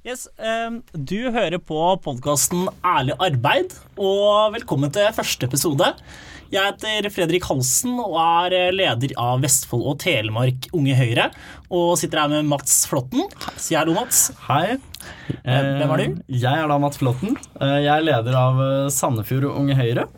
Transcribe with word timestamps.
Yes, 0.00 0.24
um, 0.40 0.78
du 0.96 1.28
hører 1.28 1.58
på 1.60 1.76
podkasten 2.00 2.70
Ærlig 2.86 3.16
arbeid, 3.20 3.74
og 4.00 4.54
velkommen 4.54 4.92
til 4.94 5.10
første 5.12 5.44
episode. 5.44 5.90
Jeg 6.50 6.72
heter 6.72 7.10
Fredrik 7.12 7.44
Halsen 7.46 7.98
og 8.00 8.16
er 8.18 8.72
leder 8.74 9.12
av 9.20 9.42
Vestfold 9.44 9.84
og 9.92 9.98
Telemark 10.02 10.70
Unge 10.74 10.96
Høyre. 10.98 11.28
Og 11.68 11.92
sitter 12.00 12.24
her 12.24 12.32
med 12.32 12.48
Mats 12.50 12.80
Flåtten. 12.90 13.28
Si 13.60 13.76
hallo, 13.78 13.92
Mats. 13.94 14.30
Hei. 14.48 14.78
Eh, 15.44 15.68
hvem 15.78 15.92
er 15.94 16.02
du? 16.02 16.16
Jeg 16.32 16.48
er 16.64 16.72
da 16.72 16.80
Mats 16.82 16.98
Flåtten. 16.98 17.36
Eh, 17.60 17.76
Jeg 17.84 17.92
er 18.00 18.08
leder 18.08 18.40
av 18.40 18.58
eh, 18.64 18.88
Sandefjord 18.90 19.46
Unge 19.52 19.76
Høyre. 19.78 20.08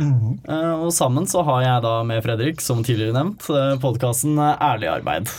Eh, 0.00 0.74
Og 0.82 0.92
sammen 0.94 1.26
så 1.28 1.42
har 1.46 1.62
jeg 1.64 1.82
da 1.84 1.94
med 2.06 2.22
Fredrik, 2.24 2.62
som 2.64 2.82
tidligere 2.84 3.16
nevnt, 3.18 3.48
podkasten 3.82 4.38
Ærlig 4.40 4.88
arbeid. 4.88 5.32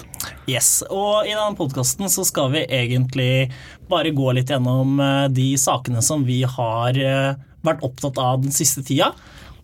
Yes, 0.48 0.84
og 0.91 1.26
I 1.27 1.34
denne 1.34 1.57
podkasten 1.57 2.09
skal 2.12 2.52
vi 2.53 2.66
egentlig 2.67 3.52
bare 3.89 4.13
gå 4.16 4.34
litt 4.35 4.52
gjennom 4.52 4.99
eh, 5.03 5.27
de 5.34 5.53
sakene 5.59 6.03
som 6.05 6.26
vi 6.27 6.41
har 6.48 6.99
eh, 6.99 7.34
vært 7.63 7.84
opptatt 7.85 8.20
av 8.20 8.43
den 8.43 8.53
siste 8.55 8.84
tida. 8.85 9.13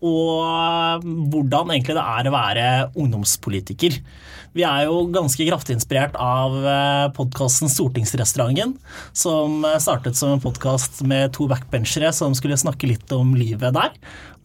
Og 0.05 0.44
eh, 0.45 1.08
hvordan 1.34 1.73
egentlig 1.73 1.98
det 1.98 2.07
er 2.16 2.30
å 2.30 2.35
være 2.35 2.67
ungdomspolitiker. 2.95 3.99
Vi 4.57 4.66
er 4.66 4.88
jo 4.88 5.03
ganske 5.13 5.45
kraftig 5.45 5.76
inspirert 5.77 6.16
av 6.17 6.55
podkasten 7.13 7.70
Stortingsrestauranten, 7.70 8.71
som 9.13 9.62
startet 9.77 10.17
som 10.17 10.34
en 10.34 10.41
podkast 10.41 11.04
med 11.05 11.35
to 11.38 11.45
backbenchere 11.52 12.09
som 12.17 12.34
skulle 12.34 12.57
snakke 12.57 12.90
litt 12.90 13.13
om 13.13 13.35
livet 13.38 13.77
der. 13.77 13.93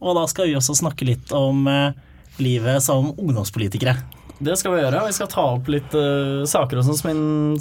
Og 0.05 0.13
da 0.17 0.27
skal 0.29 0.49
vi 0.49 0.57
også 0.59 0.77
snakke 0.77 1.07
litt 1.07 1.33
om 1.35 1.65
eh, 1.71 1.95
livet 2.43 2.83
som 2.83 3.13
ungdomspolitikere. 3.15 3.95
Det 4.35 4.57
skal 4.59 4.75
vi 4.75 4.81
gjøre. 4.83 5.05
Vi 5.07 5.15
skal 5.15 5.29
ta 5.31 5.45
opp 5.55 5.69
litt 5.71 5.93
uh, 5.95 6.43
saker 6.49 6.81
som, 6.83 6.97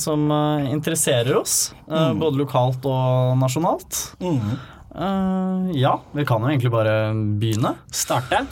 som 0.02 0.24
uh, 0.26 0.64
interesserer 0.72 1.36
oss. 1.38 1.68
eh, 1.86 2.08
Både 2.18 2.40
lokalt 2.40 2.82
og 2.90 3.36
nasjonalt. 3.38 4.00
Eh, 4.94 5.70
ja, 5.74 5.96
vi 6.14 6.24
kan 6.26 6.42
jo 6.42 6.50
egentlig 6.50 6.70
bare 6.70 6.94
begynne. 7.40 7.74
starte. 7.90 8.44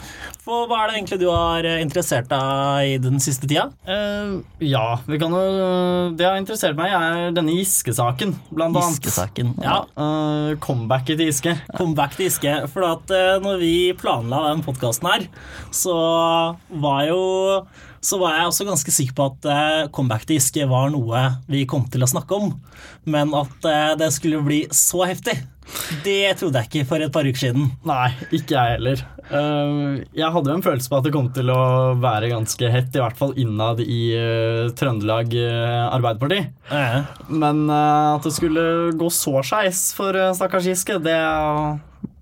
For 0.43 0.67
hva 0.67 0.81
er 0.83 0.89
det 0.89 0.97
egentlig 0.97 1.19
du 1.21 1.29
har 1.31 1.67
eh, 1.67 1.79
interessert 1.83 2.27
deg 2.31 2.95
i 2.95 2.97
den 2.99 3.21
siste 3.23 3.47
tida? 3.47 3.69
Uh, 3.87 4.43
ja, 4.59 4.99
vi 5.07 5.19
kan 5.21 5.31
jo 5.31 5.43
Det 6.17 6.27
har 6.27 6.35
interessert 6.39 6.75
meg, 6.75 6.91
er 6.91 7.31
denne 7.35 7.55
Giske-saken, 7.55 8.35
blant 8.51 8.75
annet. 8.75 8.99
Giske-saken. 8.99 9.55
Ja. 9.63 9.79
Uh, 9.95 10.59
comebacket 10.63 11.15
til 11.15 11.31
Giske. 11.31 11.55
Comeback 11.77 12.17
til 12.17 12.27
Giske. 12.27 12.57
For 12.73 12.89
at 12.91 13.15
når 13.43 13.63
vi 13.63 13.73
planla 13.97 14.49
den 14.51 14.65
podkasten 14.67 15.09
her, 15.13 15.27
så 15.71 15.95
var 16.83 17.07
jo 17.07 17.23
så 18.03 18.19
var 18.19 18.35
jeg 18.35 18.49
også 18.49 18.67
ganske 18.67 18.93
sikker 18.93 19.15
på 19.17 19.29
at 19.31 19.47
eh, 19.49 19.87
comeback 19.95 20.27
til 20.27 20.67
var 20.69 20.91
noe 20.91 21.23
vi 21.47 21.63
kom 21.69 21.87
til 21.91 22.03
å 22.03 22.09
snakke 22.09 22.35
om. 22.35 22.53
Men 23.07 23.33
at 23.37 23.67
eh, 23.69 23.95
det 23.99 24.11
skulle 24.15 24.43
bli 24.43 24.63
så 24.75 25.05
heftig, 25.07 25.37
det 26.03 26.35
trodde 26.39 26.59
jeg 26.59 26.69
ikke 26.69 26.89
for 26.89 27.03
et 27.03 27.13
par 27.15 27.27
uker 27.27 27.39
siden. 27.45 27.69
Nei, 27.87 28.11
ikke 28.35 28.57
jeg 28.57 28.75
heller. 28.75 29.05
Eh, 29.23 30.03
jeg 30.19 30.33
hadde 30.35 30.51
jo 30.51 30.57
en 30.57 30.65
følelse 30.65 30.91
på 30.91 30.99
at 30.99 31.07
det 31.07 31.13
kom 31.15 31.31
til 31.35 31.53
å 31.53 31.63
være 32.03 32.33
ganske 32.33 32.73
hett, 32.75 32.91
i 32.91 33.03
hvert 33.03 33.19
fall 33.19 33.31
innad 33.39 33.79
i 33.85 34.01
Trøndelag 34.75 35.31
Arbeiderparti. 35.39 36.43
Men 37.31 37.65
at 37.71 38.27
det 38.27 38.35
skulle 38.35 38.67
gå 38.99 39.11
så 39.15 39.39
skeis 39.47 39.87
for 39.95 40.19
stakkars 40.35 40.67
Giske, 40.67 40.99
det, 41.03 41.17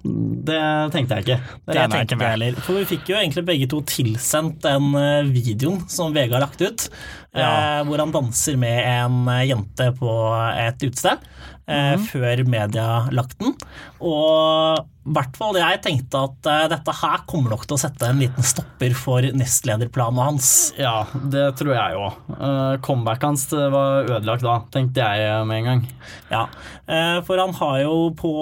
det 0.02 0.62
tenkte 0.94 1.18
jeg 1.18 1.26
ikke. 1.26 1.58
Det 1.70 1.86
tenkte 1.94 2.18
jeg 2.18 2.34
heller. 2.34 2.58
For 2.66 2.80
vi 2.80 2.88
fikk 2.90 3.12
jo 3.12 3.18
egentlig 3.20 3.44
begge 3.46 3.68
to 3.70 3.82
tilsendt 3.90 4.62
den 4.66 4.96
eh, 4.98 5.30
videoen 5.30 5.84
som 5.92 6.16
VG 6.16 6.34
har 6.34 6.46
lagt 6.46 6.64
ut. 6.64 6.88
Ja. 7.36 7.50
Eh, 7.50 7.82
hvor 7.88 8.02
han 8.02 8.14
danser 8.14 8.58
med 8.60 8.80
en 8.82 9.22
eh, 9.32 9.46
jente 9.52 9.92
på 10.00 10.16
et 10.58 10.88
utested. 10.88 11.22
Eh, 11.72 12.08
Før 12.12 12.44
media 12.50 12.88
lagt 13.16 13.38
den. 13.40 13.54
Og 14.02 14.82
i 15.02 15.14
hvert 15.16 15.34
fall 15.34 15.58
jeg 15.58 15.80
tenkte 15.82 16.20
at 16.28 16.48
eh, 16.52 16.66
dette 16.70 16.94
her 16.94 17.24
kommer 17.30 17.56
nok 17.56 17.64
til 17.66 17.74
å 17.74 17.82
sette 17.82 18.06
en 18.06 18.20
liten 18.22 18.46
stopper 18.46 18.94
for 18.98 19.26
nestlederplanen 19.34 20.22
hans. 20.22 20.50
Ja, 20.78 21.08
det 21.34 21.48
tror 21.58 21.74
jeg 21.74 21.98
òg. 21.98 22.20
Uh, 22.36 22.76
comebacket 22.86 23.26
hans 23.32 23.48
var 23.52 24.06
ødelagt 24.06 24.46
da, 24.46 24.60
tenkte 24.74 25.02
jeg 25.02 25.26
eh, 25.26 25.40
med 25.50 25.62
en 25.64 25.70
gang. 25.72 25.82
Ja, 26.30 26.44
eh, 26.86 27.18
For 27.26 27.42
han 27.42 27.56
har 27.58 27.80
jo 27.82 27.96
på 28.20 28.34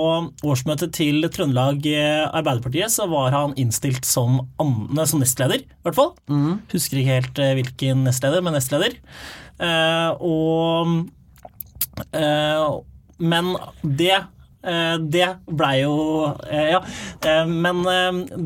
årsmøtet 0.44 0.94
til 1.00 1.24
Trøndelag 1.32 1.86
eh, 1.94 2.26
Arbeiderpartiet 2.28 2.92
så 2.92 3.08
var 3.12 3.32
han 3.36 3.56
innstilt 3.60 4.08
som, 4.08 4.42
som 4.60 5.24
nestleder, 5.24 5.64
i 5.64 5.88
hvert 5.88 6.00
fall. 6.00 6.12
Husker 6.74 7.00
ikke 7.00 7.20
helt 7.22 7.44
eh, 7.44 7.56
hvilken 7.62 8.04
nestleder, 8.08 8.44
men 8.44 8.58
nestleder. 8.60 9.00
Eh, 9.64 10.12
og 10.20 11.08
eh, 12.16 12.68
Men 13.20 13.56
det 13.84 14.14
eh, 14.64 14.96
det 15.00 15.28
blei 15.48 15.82
jo 15.82 15.96
eh, 16.50 16.72
Ja. 16.74 16.80
eh, 17.24 17.46
Men 17.48 17.82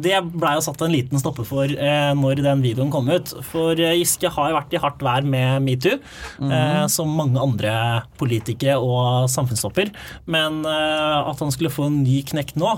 det 0.02 0.20
blei 0.34 0.54
jo 0.56 0.64
satt 0.66 0.82
en 0.86 0.94
liten 0.94 1.22
stopper 1.22 1.46
for 1.46 1.68
når 1.68 2.42
den 2.44 2.62
videoen 2.66 2.92
kom 2.94 3.10
ut. 3.10 3.34
For 3.50 3.76
Giske 3.76 4.30
har 4.34 4.50
jo 4.52 4.58
vært 4.60 4.74
i 4.78 4.82
hardt 4.84 5.02
vær 5.06 5.26
med 5.26 5.62
metoo, 5.66 6.00
eh, 6.42 6.86
som 6.88 7.10
mange 7.18 7.42
andre 7.42 7.76
politikere 8.22 8.78
og 8.82 9.30
samfunnstopper. 9.30 9.90
Men 10.26 10.64
at 10.66 11.40
han 11.40 11.52
skulle 11.54 11.74
få 11.74 11.88
en 11.90 12.04
ny 12.04 12.22
knekk 12.24 12.56
nå, 12.62 12.76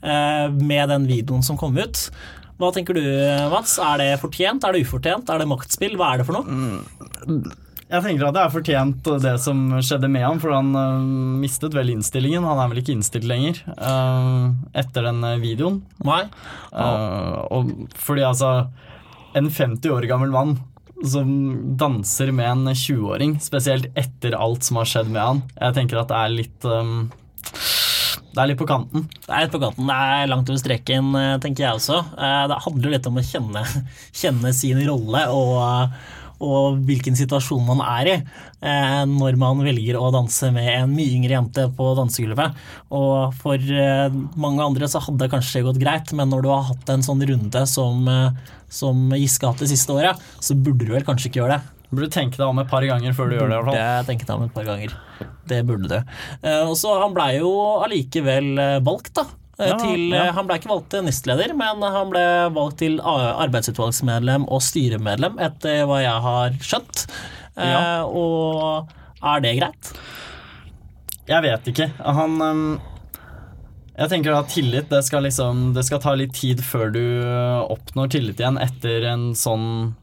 med 0.00 0.88
den 0.88 1.04
videoen 1.10 1.42
som 1.44 1.58
kom 1.60 1.76
ut 1.76 2.06
hva 2.60 2.68
tenker 2.76 2.92
du, 2.92 3.00
Mats? 3.48 3.78
Er 3.80 3.96
det 3.96 4.08
fortjent? 4.20 4.64
Er 4.68 4.74
det 4.76 4.82
ufortjent? 4.84 5.30
Er 5.32 5.38
det 5.40 5.46
maktspill? 5.48 5.94
Hva 5.96 6.10
er 6.12 6.20
det 6.20 6.26
for 6.28 6.36
noe? 6.36 6.44
Jeg 7.90 8.04
tenker 8.04 8.28
at 8.28 8.36
det 8.36 8.42
er 8.44 8.52
fortjent 8.54 9.08
det 9.24 9.32
som 9.42 9.62
skjedde 9.82 10.10
med 10.12 10.22
ham, 10.22 10.38
for 10.42 10.54
han 10.54 10.70
uh, 10.78 11.02
mistet 11.42 11.74
vel 11.74 11.90
innstillingen. 11.90 12.46
Han 12.46 12.60
er 12.62 12.70
vel 12.70 12.82
ikke 12.84 12.94
innstilt 12.94 13.26
lenger 13.26 13.58
uh, 13.74 14.52
etter 14.78 15.08
den 15.08 15.18
eh, 15.26 15.40
videoen. 15.42 15.80
Nei? 16.06 16.22
Uh, 16.70 17.40
og 17.50 17.72
fordi 17.98 18.22
altså 18.28 18.52
En 19.34 19.46
50 19.50 19.90
år 19.94 20.06
gammel 20.10 20.30
mann 20.34 20.56
som 21.06 21.28
danser 21.80 22.30
med 22.34 22.48
en 22.50 22.74
20-åring, 22.74 23.38
spesielt 23.40 23.88
etter 23.98 24.34
alt 24.36 24.66
som 24.66 24.80
har 24.80 24.88
skjedd 24.90 25.10
med 25.10 25.22
han, 25.22 25.42
jeg 25.56 25.76
tenker 25.78 26.00
at 26.00 26.10
det 26.10 26.18
er 26.18 26.34
litt 26.34 26.66
um, 26.68 26.96
Det 28.34 28.42
er 28.42 28.50
litt 28.50 28.60
på 28.60 28.68
kanten. 28.68 29.06
Det 29.24 29.32
er 29.32 29.46
litt 29.46 29.54
på 29.54 29.62
kanten. 29.62 29.88
Det 29.88 29.96
er 29.96 30.28
langt 30.30 30.50
over 30.50 30.60
streken, 30.60 31.08
eh, 31.18 31.36
tenker 31.42 31.64
jeg 31.64 31.78
også. 31.80 32.02
Eh, 32.14 32.44
Det 32.52 32.60
handler 32.66 32.94
litt 32.94 33.08
om 33.10 33.18
å 33.18 33.24
kjenne, 33.26 33.64
kjenne 34.22 34.52
sin 34.54 34.82
rolle 34.86 35.24
og, 35.34 35.96
og 36.40 36.80
hvilken 36.88 37.16
situasjon 37.18 37.64
man 37.66 37.82
er 37.84 38.08
i 38.08 38.14
eh, 38.16 39.00
når 39.08 39.36
man 39.40 39.60
velger 39.64 39.98
å 40.00 40.10
danse 40.14 40.50
med 40.54 40.68
en 40.72 40.94
mye 40.94 41.16
yngre 41.18 41.36
jente 41.36 41.66
på 41.76 41.90
dansegulvet. 41.98 42.56
Og 42.96 43.36
for 43.40 43.56
eh, 43.60 44.06
mange 44.40 44.64
andre 44.64 44.88
så 44.90 45.02
hadde 45.04 45.20
det 45.24 45.30
kanskje 45.34 45.64
gått 45.66 45.80
greit, 45.82 46.14
men 46.16 46.32
når 46.32 46.46
du 46.46 46.50
har 46.52 46.64
hatt 46.70 46.94
en 46.94 47.04
sånn 47.04 47.20
runde 47.28 47.64
som, 47.68 48.08
eh, 48.08 48.56
som 48.72 49.12
Giske 49.18 49.46
har 49.46 49.54
hatt 49.54 49.66
det 49.66 49.72
siste 49.72 49.94
året, 49.96 50.24
så 50.40 50.56
burde 50.56 50.88
du 50.88 50.94
vel 50.96 51.06
kanskje 51.06 51.30
ikke 51.30 51.42
gjøre 51.42 51.58
det. 51.58 51.76
Du 51.90 51.98
burde 51.98 52.12
tenke 52.14 52.38
deg 52.38 52.46
om 52.46 52.62
et 52.62 52.70
par 52.70 52.86
ganger 52.86 53.14
før 53.18 53.30
du 53.30 53.36
gjør 53.36 53.50
det. 53.50 53.56
i 53.56 53.58
hvert 53.58 53.68
fall. 53.72 53.80
Jeg 53.82 54.08
tenkte 54.08 54.30
deg 54.30 54.36
om 54.38 54.46
et 54.46 54.56
par 54.56 54.68
ganger. 54.68 54.96
Det 55.50 55.60
burde 55.66 55.90
du. 55.90 56.16
Eh, 56.46 56.62
og 56.62 56.76
så 56.78 56.94
Han 57.02 57.16
blei 57.16 57.32
jo 57.40 57.52
allikevel 57.84 58.54
valgt, 58.86 59.12
da. 59.18 59.26
Eh, 59.60 59.68
Ja, 59.70 59.76
til, 59.80 60.06
ja. 60.10 60.24
eh, 60.26 60.32
Han 60.36 60.48
ble 60.48 60.56
ikke 60.60 60.70
valgt 60.72 60.90
til 60.94 61.04
nestleder, 61.06 61.52
men 61.58 61.82
han 61.84 62.10
ble 62.12 62.24
valgt 62.56 62.80
til 62.82 62.98
arbeidsutvalgsmedlem 63.04 64.48
og 64.48 64.62
styremedlem, 64.64 65.38
etter 65.46 65.84
hva 65.90 66.00
jeg 66.02 66.24
har 66.26 66.56
skjønt. 66.64 67.04
Eh, 67.60 68.02
Og 68.06 68.88
er 69.20 69.42
det 69.44 69.56
greit? 69.60 69.92
Jeg 71.28 71.44
vet 71.44 71.68
ikke. 71.70 71.90
Han 72.02 72.40
øhm, 72.42 72.80
Jeg 74.00 74.08
tenker 74.10 74.34
at 74.34 74.48
tillit 74.50 74.88
det 74.90 75.02
skal 75.04 75.22
liksom 75.26 75.74
Det 75.76 75.84
skal 75.86 76.00
ta 76.00 76.14
litt 76.16 76.32
tid 76.34 76.62
før 76.64 76.90
du 76.94 77.02
oppnår 77.70 78.10
tillit 78.16 78.40
igjen 78.40 78.58
etter 78.58 79.04
en 79.12 79.30
sånn 79.38 79.94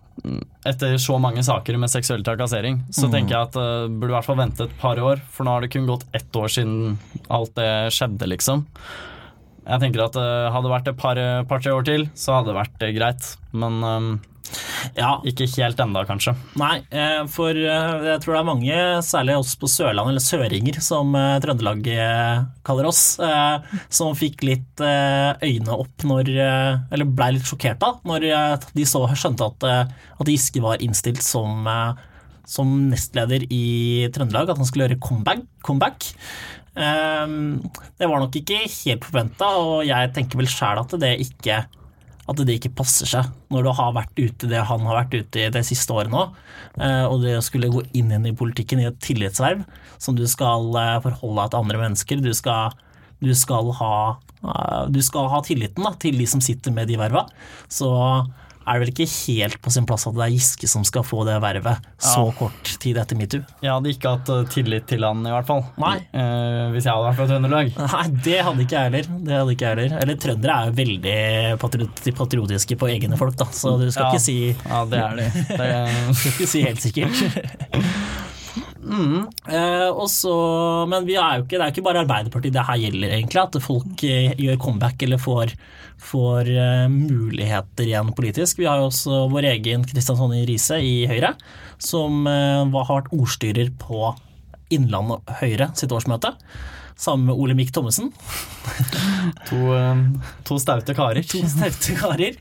etter 0.66 0.96
så 0.98 1.16
mange 1.22 1.44
saker 1.46 1.78
med 1.78 1.92
seksuell 1.94 2.24
trakassering, 2.26 2.80
så 2.90 3.06
tenker 3.14 3.36
jeg 3.36 3.48
at 3.52 3.56
uh, 3.56 3.86
burde 3.88 4.10
i 4.10 4.16
hvert 4.16 4.26
fall 4.26 4.40
vente 4.40 4.66
et 4.66 4.74
par 4.82 4.98
år, 5.00 5.22
for 5.32 5.46
nå 5.46 5.54
har 5.54 5.62
det 5.64 5.70
kun 5.76 5.86
gått 5.88 6.08
ett 6.18 6.36
år 6.36 6.50
siden 6.52 6.98
alt 7.32 7.54
det 7.56 7.70
skjedde, 7.94 8.26
liksom. 8.34 8.64
Jeg 9.68 9.84
tenker 9.84 10.06
at 10.08 10.16
uh, 10.16 10.48
hadde 10.54 10.64
det 10.70 10.74
vært 10.78 10.88
et 10.94 10.98
par- 11.04 11.22
par-tre 11.50 11.74
år 11.76 11.84
til, 11.88 12.08
så 12.16 12.38
hadde 12.40 12.54
det 12.54 12.60
vært 12.62 12.84
uh, 12.88 12.92
greit. 12.96 13.30
Men 13.52 13.80
øhm, 13.84 14.10
Ja, 14.96 15.18
ikke 15.28 15.44
helt 15.58 15.80
enda, 15.84 16.06
kanskje. 16.08 16.32
Nei, 16.56 16.78
eh, 16.96 17.26
for 17.28 17.52
eh, 17.52 18.06
jeg 18.08 18.22
tror 18.24 18.38
det 18.38 18.40
er 18.40 18.46
mange, 18.48 18.78
særlig 19.04 19.36
oss 19.36 19.58
på 19.60 19.68
Sørlandet, 19.68 20.14
eller 20.14 20.24
søringer 20.24 20.78
som 20.86 21.12
eh, 21.20 21.34
Trøndelag 21.44 21.90
eh, 21.92 22.46
kaller 22.64 22.88
oss, 22.88 23.02
eh, 23.20 23.58
som 23.92 24.16
fikk 24.16 24.46
litt 24.48 24.80
eh, 24.88 25.34
øyne 25.50 25.76
opp 25.76 26.06
når 26.08 26.32
eh, 26.32 26.80
Eller 26.96 27.12
blei 27.12 27.34
litt 27.36 27.50
sjokkert 27.50 27.82
da, 27.84 27.92
når 28.08 28.28
eh, 28.30 28.70
de 28.78 28.86
så 28.88 29.04
skjønte 29.12 29.50
at, 29.52 29.68
eh, 29.68 30.14
at 30.24 30.32
Giske 30.32 30.64
var 30.64 30.80
innstilt 30.86 31.20
som, 31.28 31.68
eh, 31.68 32.00
som 32.48 32.72
nestleder 32.94 33.44
i 33.52 34.08
Trøndelag, 34.16 34.54
at 34.56 34.62
han 34.64 34.70
skulle 34.70 34.88
gjøre 34.88 35.02
comeback. 35.04 35.44
comeback. 35.68 36.08
Eh, 36.78 37.26
Det 37.98 38.06
var 38.10 38.22
nok 38.22 38.36
ikke 38.38 38.62
helt 38.68 39.08
forventa, 39.08 39.50
og 39.58 39.82
jeg 39.88 40.14
tenker 40.14 40.38
vel 40.38 40.50
sjæl 40.52 40.84
at 40.84 40.94
det 41.02 41.16
ikke 41.26 41.64
at 42.28 42.42
det 42.44 42.58
ikke 42.58 42.74
passer 42.76 43.08
seg 43.08 43.28
når 43.54 43.64
du 43.64 43.70
har 43.78 43.94
vært 43.96 44.20
ute 44.20 44.50
det 44.52 44.60
han 44.68 44.84
har 44.88 44.98
vært 45.00 45.16
ute 45.16 45.46
i 45.46 45.52
det 45.54 45.64
siste 45.68 45.94
året 45.96 46.12
nå, 46.12 46.26
eh, 46.76 47.06
og 47.08 47.22
det 47.24 47.38
å 47.38 47.44
skulle 47.46 47.72
gå 47.72 47.86
inn 47.96 48.12
igjen 48.12 48.28
i 48.28 48.36
politikken 48.36 48.82
i 48.84 48.90
et 48.90 49.00
tillitsverv 49.04 49.64
som 49.98 50.18
du 50.18 50.26
skal 50.28 50.68
eh, 50.76 50.98
forholde 51.06 51.46
deg 51.46 51.54
til 51.54 51.62
andre 51.64 51.82
mennesker, 51.86 52.24
du 52.24 52.34
skal, 52.36 52.76
du 53.24 53.32
skal, 53.38 53.72
ha, 53.80 53.94
eh, 54.44 54.84
du 54.92 55.00
skal 55.06 55.32
ha 55.32 55.40
tilliten 55.48 55.88
da, 55.88 55.94
til 56.04 56.20
de 56.20 56.28
som 56.28 56.44
sitter 56.44 56.76
med 56.76 56.92
de 56.92 57.00
verva, 57.00 57.24
så 57.72 57.94
er 58.68 58.74
det 58.74 58.82
vel 58.84 58.92
ikke 58.92 59.08
helt 59.28 59.62
på 59.64 59.72
sin 59.72 59.86
plass 59.88 60.06
at 60.10 60.14
det 60.18 60.26
er 60.28 60.34
Giske 60.36 60.68
som 60.68 60.84
skal 60.84 61.04
få 61.08 61.24
det 61.26 61.38
vervet 61.42 61.80
så 61.98 62.26
Ja. 62.28 62.34
kort 62.38 62.72
tid 62.84 62.98
etter 63.00 63.16
metoo. 63.18 63.42
Jeg 63.64 63.72
hadde 63.72 63.94
ikke 63.94 64.12
hatt 64.18 64.30
eh, 64.30 64.44
tillit 64.52 64.86
til 64.92 65.04
han, 65.08 65.24
i 65.26 65.32
hvert 65.32 65.48
fall. 65.48 65.64
Nei. 65.80 65.96
Eh, 66.14 66.68
hvis 66.76 66.84
jeg 66.86 66.94
hadde 66.94 67.08
vært 67.08 67.16
fra 67.22 67.28
Trøndelag. 67.32 67.72
Nei, 67.78 68.04
det 68.28 68.38
hadde 68.44 68.66
ikke 68.68 68.78
jeg 68.78 68.92
heller. 68.92 69.10
Det 69.24 69.34
hadde 69.40 69.56
ikke 69.56 69.68
jeg 69.70 69.78
heller. 69.78 69.98
Eller 70.04 70.16
trøndere 70.28 70.58
er 70.58 70.66
jo 70.68 70.78
veldig 70.82 71.18
patriot- 71.64 72.14
patriotiske 72.18 72.78
på 72.78 72.90
egne 72.92 73.18
folk, 73.18 73.36
da, 73.40 73.46
så 73.56 73.78
du 73.80 73.88
skal 73.92 74.06
Ja. 74.06 74.12
ikke 74.12 74.26
si 74.28 74.38
Ja, 74.68 74.84
det 74.86 75.00
er 75.00 75.16
de. 75.16 75.32
Det, 75.48 76.16
skal 76.20 76.32
ikke 76.36 76.48
si 76.54 76.62
helt 76.68 76.82
sikkert. 76.84 77.24
Eh, 78.88 79.90
også, 79.90 80.34
men 80.90 81.08
vi 81.08 81.18
er 81.20 81.40
jo 81.40 81.46
ikke, 81.46 81.58
det 81.58 81.64
er 81.64 81.72
jo 81.72 81.76
ikke 81.76 81.86
bare 81.88 82.04
Arbeiderpartiet 82.06 82.56
det 82.56 82.66
her 82.68 82.80
gjelder, 82.86 83.16
egentlig. 83.18 83.42
At 83.44 83.60
folk 83.64 84.06
eh, 84.08 84.36
gjør 84.40 84.62
comeback 84.64 85.04
eller 85.08 85.22
får, 85.22 85.54
får 86.10 86.52
eh, 86.54 86.86
muligheter 86.94 87.90
igjen 87.90 88.14
politisk. 88.18 88.62
Vi 88.62 88.70
har 88.70 88.82
jo 88.82 88.90
også 88.92 89.26
vår 89.34 89.50
egen 89.54 89.86
Kristian 89.88 90.20
Tonje 90.20 90.46
Riise 90.48 90.80
i 90.84 90.96
Høyre, 91.10 91.34
som 91.82 92.26
eh, 92.30 92.64
har 92.64 92.94
vært 92.94 93.14
ordstyrer 93.16 93.74
på 93.82 94.14
Innlandet 94.74 95.38
Høyre 95.42 95.72
sitt 95.80 95.94
årsmøte. 95.96 96.34
Sammen 96.98 97.28
med 97.30 97.38
Ole 97.38 97.54
Mikk 97.54 97.70
Thommessen. 97.76 98.08
to, 99.50 99.58
eh, 99.78 100.00
to 100.48 100.58
staute 100.62 100.96
karer. 100.98 101.22
To 101.30 101.42
staute 101.50 101.94
karer. 102.00 102.40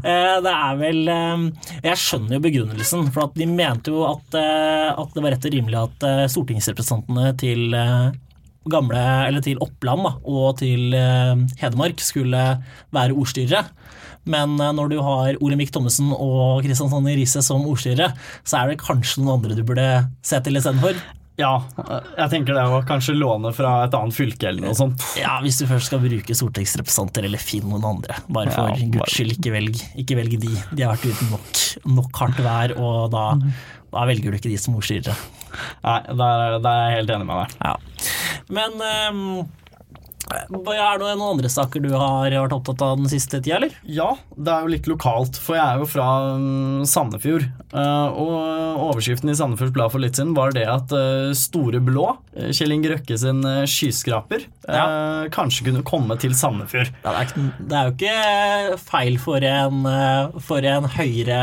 Eh, 0.00 0.36
Det 0.44 0.54
er 0.54 0.78
vel 0.80 1.02
eh, 1.12 1.44
Jeg 1.84 2.00
skjønner 2.00 2.38
jo 2.38 2.44
begrunnelsen, 2.46 3.10
for 3.12 3.26
at 3.26 3.36
de 3.36 3.46
mente 3.50 3.92
jo 3.92 4.06
at, 4.08 4.38
eh, 4.40 4.88
at 4.94 5.12
det 5.12 5.24
var 5.26 5.36
rett 5.36 5.44
og 5.50 5.54
rimelig 5.58 5.80
at 5.82 6.06
eh, 6.08 6.24
stortingsrepresentantene 6.32 7.34
til 7.40 7.76
gamle, 8.68 9.00
eller 9.28 9.40
til 9.44 9.60
Oppland 9.64 10.04
da, 10.04 10.10
og 10.28 10.58
til 10.60 10.92
Hedmark 11.60 12.02
skulle 12.04 12.42
være 12.92 13.14
ordstyrere. 13.16 13.62
Men 14.28 14.58
når 14.60 14.90
du 14.92 14.98
har 15.00 15.38
Ole 15.40 15.56
Mikk 15.56 15.70
Thommessen 15.72 16.10
og 16.12 16.60
Kristian 16.66 16.90
Tonje 16.92 17.14
Riise 17.16 17.40
som 17.44 17.64
ordstyrere, 17.64 18.10
så 18.44 18.58
er 18.60 18.72
det 18.74 18.82
kanskje 18.82 19.22
noen 19.22 19.38
andre 19.38 19.56
du 19.56 19.62
burde 19.64 19.86
se 20.20 20.36
til 20.44 20.60
istedenfor. 20.60 21.00
Ja, 21.38 21.52
jeg 22.18 22.30
tenker 22.32 22.56
det 22.56 22.64
òg. 22.66 22.80
kanskje 22.88 23.14
låne 23.14 23.52
fra 23.54 23.84
et 23.86 23.94
annet 23.94 24.16
fylke 24.16 24.48
eller 24.50 24.64
noe 24.66 24.74
sånt. 24.74 25.04
Ja, 25.20 25.36
hvis 25.44 25.60
du 25.60 25.66
først 25.70 25.86
skal 25.92 26.00
bruke 26.02 26.34
stortingsrepresentanter, 26.34 27.28
eller 27.28 27.38
finn 27.38 27.68
noen 27.70 27.84
andre. 27.86 28.16
Bare 28.26 28.50
for 28.50 28.72
Ja, 28.74 28.88
guds 28.96 29.14
skyld, 29.14 29.36
ikke 29.36 29.52
velg, 29.54 29.78
ikke 30.02 30.18
velg 30.18 30.34
de. 30.42 30.50
De 30.74 30.82
har 30.82 30.96
vært 30.96 31.06
uten 31.12 31.30
nok, 31.30 31.62
nok 32.00 32.22
hardt 32.24 32.42
vær, 32.42 32.74
og 32.82 33.12
da, 33.14 33.24
da 33.94 34.06
velger 34.10 34.34
du 34.34 34.40
ikke 34.40 34.50
de 34.50 34.58
som 34.58 34.74
ordstyrere. 34.80 35.14
Nei, 35.86 36.00
der, 36.10 36.58
der 36.58 36.68
er 36.74 36.90
jeg 36.90 36.98
helt 36.98 37.14
enig 37.16 37.30
med 37.30 37.44
deg. 37.44 37.56
Ja. 37.62 37.76
Men 38.58 38.82
hva 38.82 39.46
er 40.28 40.98
det 41.00 41.08
noen 41.18 41.22
andre 41.24 41.50
saker 41.52 41.82
du 41.84 41.90
har 41.94 42.28
vært 42.30 42.54
opptatt 42.56 42.82
av 42.84 42.98
den 43.00 43.08
siste 43.10 43.40
tida, 43.40 43.56
eller? 43.58 43.74
Ja, 43.88 44.10
det 44.36 44.52
er 44.52 44.64
jo 44.66 44.72
litt 44.74 44.88
lokalt, 44.90 45.38
for 45.40 45.56
jeg 45.58 45.64
er 45.64 45.82
jo 45.82 45.88
fra 45.88 46.08
mm, 46.38 46.84
Sandefjord. 46.88 47.46
eh, 47.72 48.20
Og 48.22 48.84
overskriften 48.88 49.32
i 49.32 49.36
Sandefjords 49.38 49.74
Blad 49.76 49.94
for 49.94 50.04
litt 50.04 50.18
siden 50.18 50.34
var 50.36 50.54
det 50.56 50.66
at 50.68 50.92
eh, 50.96 51.32
Store 51.38 51.80
Blå, 51.84 52.10
eh, 52.36 52.50
Kjell 52.56 52.76
Inge 52.76 52.92
Røkke 52.94 53.18
sin 53.20 53.42
eh, 53.48 53.64
skyskraper, 53.68 54.46
ja. 54.68 54.86
kanskje 55.34 55.68
kunne 55.70 55.84
komme 55.86 56.18
til 56.20 56.36
Sandefjord. 56.36 56.92
Det, 57.02 57.12
er 57.12 57.36
det 57.58 57.78
er 57.78 57.88
jo 57.88 57.96
ikke 57.96 58.80
feil 58.88 59.20
for 59.22 59.44
en, 59.48 59.84
eh, 59.88 60.40
for 60.44 60.66
en 60.68 60.90
høyre 60.98 61.40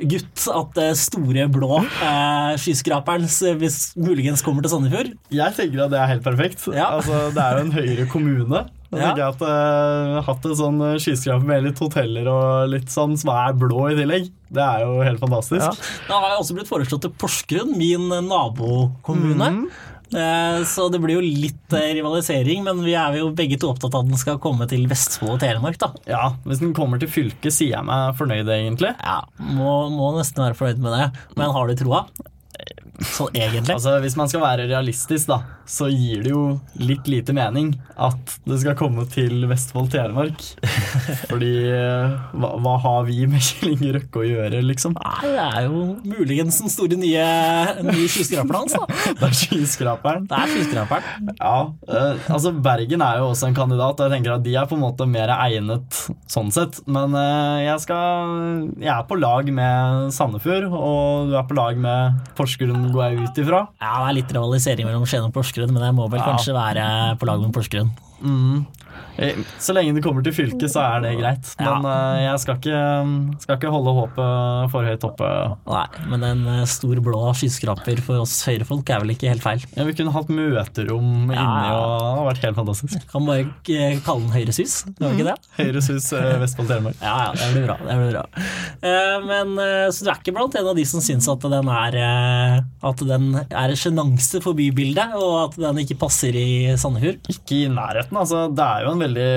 gutt 0.00 0.46
at 0.52 0.78
eh, 0.82 0.92
store 0.98 1.46
blå 1.52 1.78
eh, 1.84 2.54
skyskraperen 2.60 3.24
hvis 3.60 3.78
muligens 3.96 4.42
kommer 4.44 4.62
til 4.66 4.74
Sandefjord. 4.74 5.12
Jeg 5.32 5.56
tenker 5.56 5.84
at 5.86 5.92
det 5.94 6.00
er 6.02 6.10
helt 6.14 6.24
perfekt. 6.26 6.66
Ja. 6.74 6.90
Altså, 6.98 7.26
det 7.34 7.42
er 7.44 7.56
jo 7.60 7.64
en 7.68 7.76
høyere 7.76 8.08
kommune. 8.12 8.64
Jeg 8.86 9.02
Ja. 9.02 9.08
tenker 9.10 9.24
at 9.32 9.40
uh, 9.42 10.20
Hatt 10.22 10.44
en 10.46 10.54
sånn 10.56 10.76
eh, 10.86 10.92
skyskraper 11.02 11.42
med 11.48 11.64
litt 11.66 11.80
hoteller 11.82 12.28
og 12.30 12.68
litt 12.70 12.86
sånn 12.92 13.16
som 13.18 13.32
er 13.34 13.56
blå 13.58 13.88
i 13.90 13.96
tillegg. 13.98 14.28
Det 14.54 14.62
er 14.62 14.84
jo 14.86 15.00
helt 15.02 15.18
fantastisk. 15.20 15.64
Ja. 15.66 15.72
Det 16.06 16.14
har 16.22 16.36
også 16.38 16.54
blitt 16.54 16.70
foreslått 16.70 17.02
til 17.02 17.12
Porsgrunn, 17.18 17.74
min 17.76 18.06
nabokommune. 18.28 19.48
Eh, 19.50 19.82
Så 20.10 20.86
det 20.92 21.00
blir 21.02 21.16
jo 21.16 21.24
litt 21.24 21.74
eh, 21.74 21.90
rivalisering, 21.98 22.62
men 22.66 22.84
vi 22.86 22.94
er 22.98 23.18
jo 23.18 23.32
begge 23.36 23.58
to 23.58 23.72
opptatt 23.72 23.94
av 23.94 24.04
at 24.04 24.12
den 24.12 24.20
skal 24.20 24.38
komme 24.42 24.68
til 24.70 24.86
Vestfold 24.90 25.34
og 25.34 25.42
Telemark, 25.42 25.80
da. 25.82 25.90
Ja, 26.08 26.22
Hvis 26.46 26.62
den 26.62 26.76
kommer 26.76 27.00
til 27.02 27.10
fylket, 27.10 27.50
sier 27.54 27.74
jeg 27.74 27.88
meg 27.88 28.14
fornøyd, 28.18 28.46
egentlig. 28.54 28.92
Ja, 29.02 29.18
må, 29.42 29.88
må 29.92 30.12
nesten 30.18 30.44
være 30.44 30.58
fornøyd 30.58 30.82
med 30.84 30.94
det. 30.94 31.10
Men 31.38 31.54
har 31.56 31.66
du 31.66 31.74
troa? 31.82 32.04
Sånn 33.02 33.34
egentlig. 33.36 33.74
Altså, 33.74 33.98
Hvis 34.04 34.16
man 34.16 34.30
skal 34.30 34.44
være 34.46 34.68
realistisk, 34.70 35.28
da, 35.32 35.42
så 35.66 35.88
gir 35.90 36.22
det 36.24 36.30
jo 36.32 36.42
litt 36.78 37.08
lite 37.10 37.34
mening 37.36 37.72
at 37.96 38.36
det 38.46 38.58
skal 38.62 38.76
komme 38.78 39.06
til 39.10 39.46
Vestfold 39.50 39.88
Telemark. 39.92 40.42
Fordi 41.30 41.52
eh, 41.72 42.14
hva, 42.36 42.50
hva 42.62 42.74
har 42.84 43.06
vi 43.08 43.24
med 43.30 43.42
Kjell 43.42 43.72
Inge 43.72 43.92
Røkke 43.96 44.22
å 44.22 44.26
gjøre, 44.26 44.60
liksom? 44.66 44.96
Nei, 44.98 45.30
det 45.32 45.46
er 45.46 45.66
jo 45.66 45.84
muligens 46.04 46.60
den 46.62 46.72
store 46.72 46.98
nye, 47.00 47.24
nye 47.86 48.08
skyskraperen 48.12 48.62
hans, 48.62 48.76
da. 48.76 48.84
Det 49.16 49.28
er 49.30 49.36
skyskraperen. 49.40 50.26
Det 50.28 50.38
er 50.38 50.52
skyskraperen. 50.52 51.32
Ja, 51.40 51.56
eh, 51.88 52.28
altså 52.32 52.52
Bergen 52.52 53.04
er 53.04 53.22
jo 53.22 53.30
også 53.32 53.48
en 53.50 53.56
kandidat, 53.56 53.98
og 53.98 54.06
jeg 54.06 54.16
tenker 54.16 54.36
at 54.36 54.44
de 54.44 54.54
er 54.60 54.68
på 54.68 54.76
en 54.78 54.84
måte 54.84 55.08
mer 55.08 55.32
egnet 55.34 56.02
sånn 56.30 56.52
sett. 56.54 56.82
Men 56.86 57.16
eh, 57.16 57.64
jeg 57.66 57.82
skal 57.86 58.70
Jeg 58.82 58.92
er 58.92 59.06
på 59.08 59.18
lag 59.18 59.48
med 59.56 60.12
Sandefjord, 60.14 60.68
og 60.70 61.32
du 61.32 61.36
er 61.38 61.48
på 61.48 61.56
lag 61.58 61.80
med 61.80 62.20
Porsgrunn, 62.38 62.90
går 62.94 63.08
jeg 63.08 63.24
ut 63.24 63.42
ifra. 63.46 63.64
Ja, 63.80 63.96
det 64.04 64.12
er 64.12 64.18
litt 64.20 64.36
rivalisering 64.36 64.88
mellom 64.88 65.06
Skien 65.08 65.24
og 65.26 65.32
Porsgrunn, 65.34 65.55
men 65.72 65.82
jeg 65.88 65.94
må 65.96 66.10
vel 66.12 66.20
Ja. 66.20 66.26
kanskje 66.32 66.52
være 66.56 67.18
på 67.20 67.26
lag 67.26 67.40
med 67.40 67.52
Porsgrunn. 67.56 67.90
Mm. 68.20 68.66
Så 69.60 69.72
lenge 69.72 69.94
det 69.96 70.02
kommer 70.04 70.22
til 70.24 70.32
fylket, 70.36 70.68
så 70.72 70.80
er 70.84 71.00
det 71.04 71.14
greit. 71.18 71.48
Men 71.60 71.84
eh, 71.88 72.22
jeg 72.26 72.40
skal 72.42 72.56
ikke, 72.60 72.80
skal 73.40 73.56
ikke 73.56 73.72
holde 73.72 73.92
håpet 73.96 74.70
for 74.72 74.88
høyt 74.88 75.04
oppe. 75.08 75.28
Nei, 75.68 75.86
men 76.12 76.24
en 76.28 76.42
eh, 76.52 76.64
stor 76.68 77.00
blå 77.04 77.22
skyskraper 77.36 78.00
for 78.04 78.24
oss 78.24 78.34
høyrefolk 78.48 78.88
er 78.92 79.00
vel 79.04 79.14
ikke 79.16 79.30
helt 79.32 79.44
feil. 79.44 79.64
Ja, 79.76 79.84
vi 79.88 79.94
kunne 79.96 80.12
hatt 80.16 80.28
møterom 80.32 81.30
inni, 81.32 81.72
og 81.72 82.15
hadde 82.26 82.32
vært 82.34 82.44
helt 82.48 82.58
fantastisk. 82.58 83.06
Kan 83.12 83.26
bare 83.28 83.46
kalle 84.04 84.26
den 84.26 84.32
Høyresus. 84.34 84.74
Det 84.88 84.96
kan 84.98 85.12
vi 85.14 85.20
ikke 85.22 85.28
det? 85.30 85.36
Høyres 85.60 85.88
hus, 85.92 86.08
eh, 86.18 86.26
Vestfold 86.42 86.68
Telemark. 86.72 86.98
Ja, 87.00 87.14
ja, 87.28 87.32
det 87.38 87.48
blir 87.54 87.66
bra. 87.68 87.76
det 87.86 87.96
blir 88.02 88.12
bra. 88.16 88.24
Eh, 88.90 89.16
Men 89.26 89.54
eh, 89.62 89.86
Så 89.94 90.04
du 90.06 90.10
er 90.12 90.20
ikke 90.20 90.34
blant 90.36 90.54
en 90.58 90.70
av 90.72 90.76
de 90.76 90.84
som 90.88 91.00
syns 91.04 91.28
at 91.32 91.46
den 91.56 91.70
er 91.72 91.98
At 92.86 93.02
den 93.08 93.28
er 93.38 93.72
en 93.72 93.80
sjenanse 93.80 94.42
for 94.44 94.56
bybildet, 94.58 95.14
og 95.16 95.36
at 95.46 95.58
den 95.68 95.82
ikke 95.84 95.98
passer 96.00 96.34
i 96.36 96.76
Sandefjord? 96.76 97.22
Ikke 97.32 97.62
i 97.64 97.68
nærheten, 97.72 98.16
altså. 98.18 98.46
Det 98.54 98.66
er 98.66 98.86
jo 98.86 98.92
en 98.96 99.04
veldig 99.06 99.30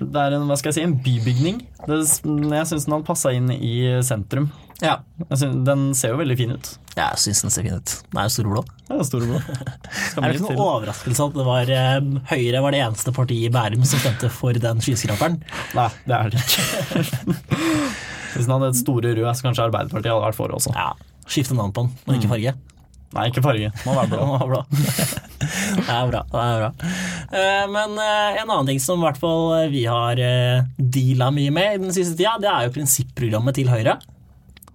Det 0.00 0.24
er 0.26 0.36
en, 0.38 0.46
hva 0.50 0.56
skal 0.60 0.70
jeg 0.72 0.78
si, 0.80 0.86
en 0.86 0.98
bybygning. 1.04 1.60
Det, 1.86 2.00
jeg 2.04 2.66
syns 2.70 2.84
den 2.86 2.94
hadde 2.98 3.08
passa 3.08 3.32
inn 3.32 3.50
i 3.56 3.76
sentrum. 4.06 4.50
Ja. 4.80 4.94
Synes, 5.36 5.58
den 5.66 5.82
ser 5.98 6.14
jo 6.14 6.20
veldig 6.20 6.36
fin 6.38 6.54
ut. 6.56 6.68
Ja, 6.96 7.10
Jeg 7.12 7.20
syns 7.24 7.42
den 7.44 7.52
ser 7.54 7.66
fin 7.66 7.76
ut. 7.76 7.92
Den 8.10 8.20
er 8.22 8.28
jo 8.28 8.32
stor 8.34 8.48
blå. 8.48 8.62
Det 8.88 8.96
er 8.96 10.24
det 10.24 10.38
ikke 10.38 10.46
noen 10.48 10.62
overraskelse 10.64 11.26
at 11.28 11.36
det 11.36 11.44
var 11.46 11.72
um, 12.00 12.08
Høyre 12.30 12.62
var 12.64 12.74
det 12.74 12.80
eneste 12.86 13.12
partiet 13.16 13.50
i 13.50 13.52
Bærum 13.54 13.84
som 13.86 14.00
stemte 14.02 14.30
for 14.32 14.56
den 14.56 14.80
skyskraperen? 14.84 15.38
Nei, 15.76 15.88
det 16.08 16.16
er 16.16 16.32
det 16.32 16.42
ikke. 16.42 17.04
Hvis 18.34 18.46
den 18.46 18.54
hadde 18.54 18.72
et 18.72 18.78
store 18.80 19.14
rød, 19.18 19.30
så 19.34 19.46
kanskje 19.48 19.64
Arbeiderpartiet 19.68 20.12
hadde 20.14 20.24
vært 20.28 20.38
for 20.38 20.52
også. 20.56 20.72
Ja. 20.76 20.92
Skifte 21.30 21.54
navn 21.58 21.72
på 21.74 21.84
den, 21.86 21.94
men 22.06 22.18
ikke 22.20 22.30
farge. 22.32 22.52
Nei, 23.10 23.24
ikke 23.26 23.42
farge. 23.42 23.72
Må 23.86 23.94
være 23.96 24.10
blå. 24.12 24.26
Må 24.30 24.36
være 24.38 24.50
blå. 24.52 24.60
Det 24.70 25.90
er 25.90 26.10
bra. 26.12 26.20
det 26.30 26.42
er 26.44 26.60
bra. 26.62 26.70
Eh, 27.34 27.64
Men 27.74 27.96
eh, 27.98 28.38
en 28.38 28.46
annen 28.52 28.68
ting 28.70 28.78
som 28.82 29.02
i 29.02 29.06
hvert 29.08 29.18
fall 29.18 29.68
vi 29.72 29.82
har 29.90 30.20
deala 30.78 31.30
mye 31.34 31.50
med 31.54 31.74
i 31.74 31.80
den 31.86 31.94
siste 31.96 32.14
tida, 32.18 32.36
det 32.42 32.50
er 32.52 32.68
jo 32.68 32.74
prinsipprogrammet 32.78 33.58
til 33.58 33.70
Høyre. 33.72 33.96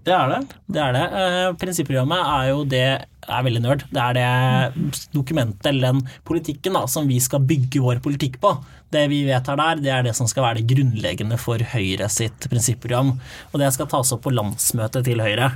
Det 0.05 0.13
er 0.13 0.29
det. 0.29 0.39
Det 0.69 0.81
er 0.81 0.91
det. 0.93 1.05
Eh, 1.21 1.47
Prinsipprogrammet 1.61 2.19
er 2.21 2.49
jo 2.51 2.63
det 2.69 2.87
er 3.27 3.45
veldig 3.45 3.61
nerd. 3.63 3.85
Det 3.93 4.01
er 4.01 4.17
det 4.17 5.05
dokumentet 5.15 5.69
eller 5.71 5.93
den 5.93 6.17
politikken 6.27 6.77
da, 6.77 6.85
som 6.91 7.09
vi 7.09 7.19
skal 7.23 7.45
bygge 7.47 7.83
vår 7.83 8.01
politikk 8.05 8.39
på. 8.43 8.55
Det 8.95 9.07
vi 9.11 9.23
vedtar 9.27 9.57
der, 9.59 9.81
det 9.81 9.91
er 9.91 10.05
det 10.05 10.13
som 10.15 10.29
skal 10.29 10.45
være 10.45 10.61
det 10.61 10.69
grunnleggende 10.69 11.39
for 11.41 11.59
Høyre 11.73 12.07
sitt 12.13 12.47
prinsipprogram. 12.51 13.15
Og 13.51 13.59
det 13.59 13.71
skal 13.75 13.89
tas 13.91 14.13
opp 14.15 14.23
på 14.27 14.33
landsmøtet 14.35 15.07
til 15.07 15.23
Høyre. 15.23 15.51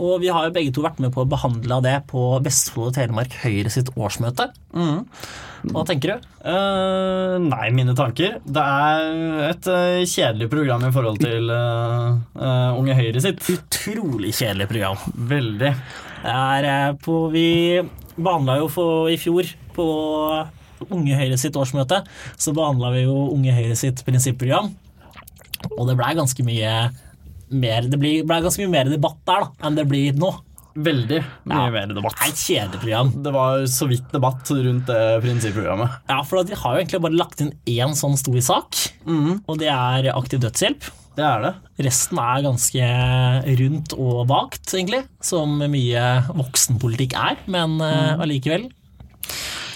Og 0.00 0.18
vi 0.24 0.32
har 0.32 0.48
jo 0.48 0.54
begge 0.56 0.74
to 0.74 0.84
vært 0.84 1.00
med 1.02 1.12
på 1.14 1.22
å 1.22 1.30
behandle 1.30 1.82
det 1.84 1.98
på 2.10 2.26
Vestfold 2.42 2.90
og 2.90 2.96
Telemark 2.98 3.36
Høyre 3.44 3.72
sitt 3.72 3.92
årsmøte. 3.94 4.48
Hva 4.72 5.84
tenker 5.86 6.14
du? 6.14 6.30
Uh, 6.42 7.36
nei, 7.44 7.68
mine 7.76 7.94
tanker. 7.98 8.40
Det 8.42 8.62
er 8.62 9.50
et 9.52 9.68
uh, 9.70 10.00
kjedelig 10.02 10.48
program 10.50 10.88
i 10.88 10.94
forhold 10.94 11.20
til 11.22 11.52
uh, 11.52 12.72
Unge 12.80 12.96
Høyre 12.98 13.22
sitt. 13.22 13.44
Utrolig 13.52 14.32
kjedelig 14.40 14.72
program. 14.72 14.98
Veldig. 15.30 15.76
Er 16.24 16.64
eh, 16.68 16.92
på 17.02 17.30
Vi 17.32 17.46
behandla 18.16 18.58
jo 18.60 18.68
for, 18.70 19.08
i 19.10 19.16
fjor 19.20 19.48
på 19.74 19.86
Unge 20.92 21.16
Høyre 21.16 21.38
sitt 21.38 21.56
årsmøte, 21.56 22.02
så 22.36 22.52
behandla 22.56 22.90
vi 22.94 23.04
jo 23.06 23.14
Unge 23.32 23.54
Høyre 23.54 23.76
sitt 23.78 24.02
prinsipprogram. 24.06 24.72
Og 25.78 25.86
det 25.88 25.94
blei 25.98 26.12
ganske 26.18 26.42
mye 26.44 26.72
mer 27.52 27.84
Det 27.86 27.98
ble 28.00 28.16
ganske 28.26 28.64
mye 28.64 28.72
mer 28.72 28.88
debatt 28.90 29.18
der 29.28 29.44
da, 29.44 29.50
enn 29.68 29.76
det 29.78 29.84
blir 29.90 30.16
nå. 30.18 30.30
Veldig 30.72 31.18
mye 31.44 31.58
Ja. 31.58 31.70
mer 31.70 31.86
debatt. 31.92 32.16
Et 32.26 32.38
kjedelig 32.40 32.80
program. 32.80 33.10
Det 33.22 33.32
var 33.34 33.66
så 33.68 33.86
vidt 33.90 34.06
debatt 34.14 34.48
rundt 34.56 34.86
det 34.88 35.02
prinsipprogrammet. 35.22 35.98
Ja, 36.08 36.22
for 36.24 36.42
de 36.48 36.56
har 36.56 36.74
jo 36.78 36.80
egentlig 36.80 37.02
bare 37.04 37.18
lagt 37.20 37.42
inn 37.44 37.52
én 37.68 37.92
sånn 37.94 38.16
stor 38.16 38.38
sak, 38.40 38.78
og 39.46 39.58
det 39.60 39.68
er 39.68 40.08
aktiv 40.16 40.40
dødshjelp. 40.40 40.88
Det 41.16 41.24
er 41.26 41.42
det. 41.44 41.52
Resten 41.84 42.20
er 42.22 42.44
ganske 42.46 42.90
rundt 43.62 43.96
og 44.00 44.22
vagt, 44.30 44.64
egentlig, 44.72 45.02
som 45.24 45.58
mye 45.60 46.06
voksenpolitikk 46.32 47.16
er, 47.20 47.42
men 47.52 47.76
mm. 47.80 48.22
allikevel. 48.22 48.70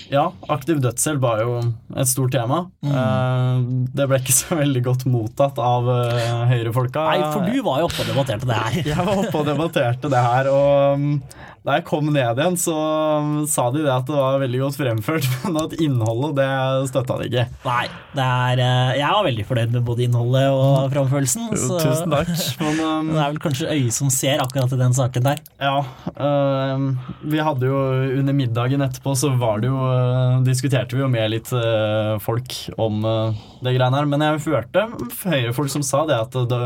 Ja, 0.06 0.28
aktiv 0.54 0.78
dødshjelp 0.82 1.18
var 1.22 1.40
jo 1.42 1.56
et 1.98 2.08
stort 2.08 2.32
tema. 2.36 2.60
Mm. 2.86 3.88
Det 3.96 4.06
ble 4.06 4.20
ikke 4.22 4.36
så 4.36 4.58
veldig 4.60 4.82
godt 4.86 5.06
mottatt 5.10 5.58
av 5.58 5.88
uh, 5.90 6.44
høyrefolka. 6.50 7.08
Nei, 7.10 7.32
for 7.34 7.48
du 7.50 7.58
var 7.66 7.82
jo 7.82 7.88
oppe 7.90 8.04
og 8.04 8.12
debatterte 8.12 8.48
det 8.48 8.60
her. 8.60 8.78
Jeg 8.92 9.08
var 9.08 9.24
oppe 9.24 9.40
og 9.40 9.48
debatterte 9.50 10.12
det 10.12 10.22
her, 10.28 10.50
og 10.52 11.02
um, 11.02 11.08
da 11.66 11.80
jeg 11.80 11.86
kom 11.88 12.06
ned 12.14 12.38
igjen, 12.38 12.54
så 12.60 12.72
um, 13.18 13.30
sa 13.50 13.64
de 13.74 13.80
det 13.82 13.90
at 13.90 14.06
det 14.06 14.14
var 14.14 14.38
veldig 14.38 14.60
godt 14.62 14.76
fremført, 14.78 15.26
men 15.42 15.56
at 15.58 15.72
innholdet, 15.82 16.36
det 16.38 16.90
støtta 16.92 17.16
de 17.18 17.26
ikke. 17.26 17.46
Nei, 17.64 17.86
det 18.14 18.26
er 18.26 18.62
eh, 18.62 18.92
Jeg 19.00 19.16
var 19.16 19.26
veldig 19.26 19.46
fornøyd 19.48 19.74
med 19.74 19.86
både 19.88 20.04
innholdet 20.06 20.44
og 20.54 20.86
framførelsen. 20.94 21.48
Så 21.58 21.80
Tusen 21.82 22.14
takk. 22.14 22.30
Men 22.62 22.78
um, 22.84 23.10
det 23.10 23.18
er 23.18 23.32
vel 23.32 23.40
kanskje 23.42 23.72
øyet 23.72 23.96
som 23.96 24.12
ser 24.14 24.42
akkurat 24.44 24.76
i 24.76 24.78
den 24.78 24.94
saken 24.96 25.26
der. 25.26 25.42
ja, 25.58 25.74
um, 26.14 26.86
vi 27.26 27.42
hadde 27.42 27.68
jo 27.68 27.82
under 28.20 28.36
middagen 28.36 28.86
etterpå, 28.86 29.16
så 29.18 29.32
var 29.34 29.60
det 29.62 29.70
jo 29.72 29.80
uh, 29.82 30.38
Diskuterte 30.46 30.94
vi 30.96 31.02
jo 31.02 31.10
med 31.10 31.32
litt 31.32 31.50
uh, 31.54 32.16
folk 32.22 32.54
om 32.78 33.02
uh, 33.02 33.44
det 33.58 33.74
greiene 33.74 33.98
her, 33.98 34.08
men 34.08 34.22
jeg 34.22 34.44
hørte 34.46 34.86
høyrefolk 35.26 35.72
som 35.72 35.84
sa 35.86 36.04
det 36.06 36.22
at 36.28 36.40
det 36.46 36.62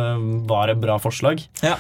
var 0.51 0.73
et 0.73 0.81
bra 0.81 1.01
forslag. 1.01 1.41
Ja. 1.65 1.79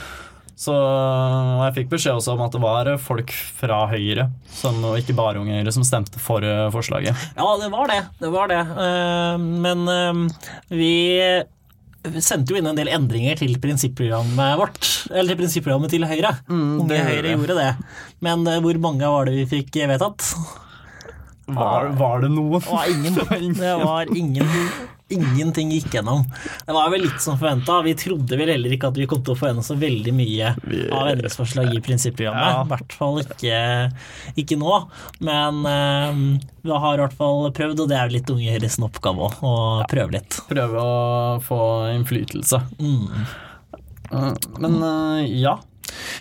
Så 0.60 0.74
jeg 0.76 1.76
fikk 1.78 1.92
beskjed 1.94 2.18
også 2.18 2.34
om 2.34 2.42
at 2.44 2.52
det 2.52 2.60
var 2.60 2.90
folk 3.00 3.32
fra 3.56 3.78
Høyre, 3.88 4.26
som, 4.52 4.76
og 4.84 4.98
ikke 5.00 5.16
bare 5.16 5.40
Unge 5.40 5.56
Høyre, 5.56 5.72
som 5.72 5.86
stemte 5.88 6.20
for 6.20 6.44
uh, 6.44 6.66
forslaget. 6.74 7.16
Ja, 7.38 7.46
det 7.62 7.70
var 7.72 7.88
det. 7.88 8.02
Det 8.20 8.32
var 8.34 8.52
det. 8.52 8.60
Eh, 8.84 9.46
Men 9.64 9.88
vi 10.68 10.92
vi 12.00 12.20
sendte 12.24 12.54
jo 12.54 12.56
inn 12.56 12.68
en 12.70 12.78
del 12.78 12.88
endringer 12.88 13.36
til 13.36 13.58
prinsipprogrammet 13.60 14.56
vårt. 14.56 14.86
Eller 15.12 15.34
til 15.34 15.42
prinsipprogrammet 15.42 15.92
til 15.92 16.06
Høyre. 16.08 16.32
Unge 16.48 16.88
det 16.88 17.00
Høyre 17.04 17.34
gjorde 17.34 17.56
det. 17.58 17.70
Men 18.24 18.46
eh, 18.48 18.60
hvor 18.64 18.80
mange 18.80 19.10
var 19.12 19.28
det 19.28 19.36
vi 19.36 19.44
fikk 19.50 19.76
vedtatt? 19.90 20.24
Var, 21.50 21.90
var 21.98 22.24
det 22.24 22.30
noen? 22.32 22.62
Det 22.62 22.72
var 22.72 22.88
ingen. 22.94 23.20
Det 23.60 23.74
var 23.82 24.14
ingen. 24.16 24.56
Ingenting 25.10 25.72
gikk 25.74 25.94
gjennom. 25.94 26.24
Det 26.66 26.74
var 26.76 26.90
vel 26.92 27.04
litt 27.06 27.22
som 27.22 27.38
forventa. 27.40 27.80
Vi 27.86 27.94
trodde 27.98 28.38
vel 28.38 28.52
heller 28.54 28.74
ikke 28.76 28.90
at 28.92 29.00
vi 29.00 29.08
kom 29.10 29.22
til 29.26 29.34
å 29.34 29.38
få 29.38 29.50
gjennom 29.50 29.66
så 29.66 29.76
veldig 29.80 30.14
mye 30.14 30.52
av 30.94 31.10
endringsforslag 31.12 31.72
i 31.74 31.82
prinsipprogrammet. 31.84 32.52
Ja. 32.54 32.64
I 32.64 32.70
hvert 32.70 32.96
fall 33.00 33.20
ikke, 33.24 33.62
ikke 34.44 34.58
nå. 34.60 34.76
Men 35.26 35.62
um, 35.66 36.22
vi 36.62 36.82
har 36.84 36.98
i 36.98 37.04
hvert 37.04 37.16
fall 37.18 37.48
prøvd, 37.56 37.84
og 37.84 37.90
det 37.90 37.98
er 37.98 38.14
litt 38.14 38.30
Unge 38.30 38.54
Høyres 38.54 38.78
oppgave 38.86 39.26
òg, 39.26 39.40
å 39.42 39.54
prøve 39.90 40.16
litt. 40.18 40.38
Prøve 40.50 40.84
å 40.84 41.40
få 41.44 41.58
innflytelse. 41.96 42.62
Mm. 42.78 43.26
Uh, 44.10 44.32
Men 44.62 44.78
uh, 44.82 45.18
ja. 45.26 45.58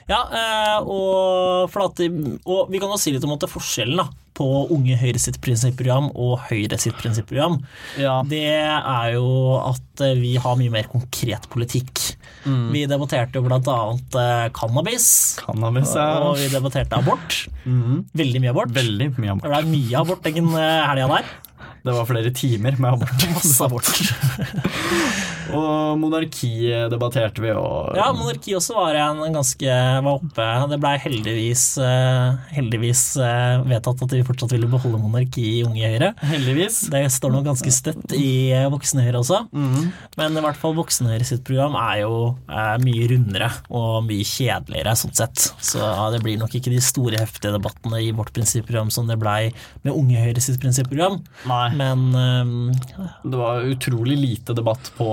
Ja, 0.09 0.23
eh, 0.33 0.77
og, 0.81 1.75
at, 1.77 2.01
og 2.49 2.71
vi 2.73 2.79
kan 2.81 2.89
jo 2.89 2.97
si 2.97 3.13
litt 3.13 3.25
om 3.27 3.35
at 3.35 3.45
forskjellen 3.51 4.01
da, 4.01 4.07
på 4.39 4.47
Unge 4.73 4.95
Høyre 4.99 5.19
sitt 5.21 5.39
prinsipprogram 5.43 6.09
og 6.15 6.37
Høyre 6.47 6.79
sitt 6.81 6.95
prinsipprogram. 6.99 7.59
ja. 7.99 8.19
Det 8.29 8.45
er 8.47 9.11
jo 9.17 9.27
at 9.59 10.03
eh, 10.05 10.15
vi 10.19 10.35
har 10.39 10.57
mye 10.59 10.71
mer 10.73 10.87
konkret 10.91 11.49
politikk. 11.51 12.05
Mm. 12.45 12.69
Vi 12.73 12.85
debatterte 12.89 13.39
jo 13.39 13.49
annet 13.49 14.17
eh, 14.21 14.45
cannabis, 14.55 15.09
Cannabis 15.41 15.95
ja. 15.97 16.07
og 16.23 16.39
vi 16.39 16.47
debatterte 16.53 16.99
abort. 16.99 17.41
Mm. 17.65 18.05
Veldig 18.15 18.43
mye 18.45 18.55
abort. 18.55 18.73
Veldig 18.75 19.11
mye 19.17 19.35
abort. 19.35 19.45
Det 19.45 19.53
ble 19.53 19.75
mye 19.75 20.03
abort 20.03 20.29
den 20.29 20.53
eh, 20.55 20.79
helga 20.87 21.11
der. 21.17 21.35
Det 21.79 21.95
var 21.95 22.07
flere 22.09 22.31
timer 22.35 22.79
med 22.79 22.89
abort. 22.93 23.27
Masse 23.35 23.67
abort. 23.67 23.91
Og 25.55 25.97
monarki 26.01 26.49
debatterte 26.91 27.41
vi, 27.43 27.51
og 27.55 27.95
Ja, 27.97 28.09
monarki 28.15 28.53
også 28.57 28.75
var 28.77 28.97
en 28.99 29.21
ganske 29.33 29.77
var 30.05 30.19
oppe. 30.19 30.47
Det 30.69 30.79
blei 30.81 30.93
heldigvis, 31.01 31.63
eh, 31.81 32.37
heldigvis 32.55 33.03
eh, 33.23 33.63
vedtatt 33.69 34.03
at 34.05 34.13
vi 34.15 34.21
fortsatt 34.27 34.53
ville 34.53 34.69
beholde 34.69 34.99
monarki 35.01 35.45
i 35.59 35.63
Unge 35.65 35.89
Høyre. 35.89 36.11
heldigvis. 36.21 36.81
Det 36.93 37.03
står 37.11 37.31
nok 37.33 37.45
ganske 37.49 37.71
støtt 37.73 38.13
i 38.17 38.51
eh, 38.55 38.67
Voksne 38.69 39.05
Høyre 39.07 39.21
også. 39.23 39.41
Mhm. 39.51 39.91
Men 40.19 40.37
i 40.37 40.41
hvert 40.45 40.59
fall 40.59 40.75
Voksne 40.77 41.09
Høyre 41.13 41.25
sitt 41.25 41.43
program 41.47 41.75
er 41.79 42.01
jo 42.03 42.35
mye 42.49 43.07
rundere 43.11 43.49
og 43.69 44.03
mye 44.07 44.25
kjedeligere, 44.27 44.93
sånn 44.99 45.15
sett. 45.15 45.49
Så 45.63 45.79
ja, 45.81 46.09
det 46.13 46.21
blir 46.23 46.37
nok 46.39 46.53
ikke 46.57 46.71
de 46.73 46.79
store, 46.83 47.19
heftige 47.19 47.53
debattene 47.55 48.01
i 48.03 48.11
vårt 48.15 48.31
prinsipprogram 48.35 48.91
som 48.93 49.07
det 49.09 49.17
blei 49.21 49.51
med 49.83 49.93
Unge 49.95 50.19
Høyre 50.21 50.41
sitt 50.43 50.59
prinsipprogram. 50.61 51.19
Nei. 51.49 51.69
Men 51.79 52.05
eh, 52.15 53.15
Det 53.23 53.37
var 53.39 53.63
utrolig 53.69 54.17
lite 54.19 54.53
debatt 54.57 54.91
på 54.97 55.07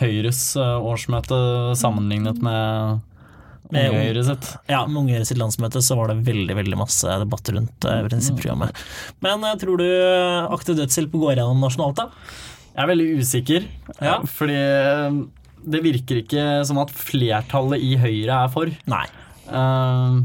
Høyres 0.00 0.40
eh, 0.60 0.88
årsmøte 0.92 1.38
sammenlignet 1.78 2.40
med 2.44 3.00
Med 3.74 3.90
Unge 3.92 4.24
sitt. 4.24 4.46
ja, 4.70 4.82
med 4.88 5.02
Unge 5.02 5.24
sitt 5.28 5.36
landsmøte 5.40 5.82
så 5.84 5.96
var 5.98 6.08
det 6.12 6.22
veldig 6.24 6.54
veldig 6.56 6.78
masse 6.80 7.18
debatt 7.20 7.50
rundt 7.52 7.84
eh, 7.90 8.02
prinsipprogrammet. 8.08 8.84
Men 9.24 9.44
eh, 9.44 9.56
tror 9.60 9.82
du 9.82 9.88
aktiv 10.56 10.78
dødshjelp 10.78 11.12
går 11.20 11.34
gjennom 11.36 11.60
nasjonalt, 11.66 12.00
da? 12.00 12.08
Jeg 12.78 12.84
er 12.86 12.92
veldig 12.94 13.08
usikker, 13.20 13.68
Ja. 14.00 14.16
fordi 14.38 14.56
eh, 14.56 15.18
det 15.68 15.80
virker 15.84 16.20
ikke 16.22 16.42
som 16.64 16.78
at 16.80 16.92
flertallet 16.94 17.82
i 17.82 17.96
Høyre 18.00 18.44
er 18.46 18.52
for. 18.54 18.70
Nei, 18.88 19.06
Eh, 19.48 20.16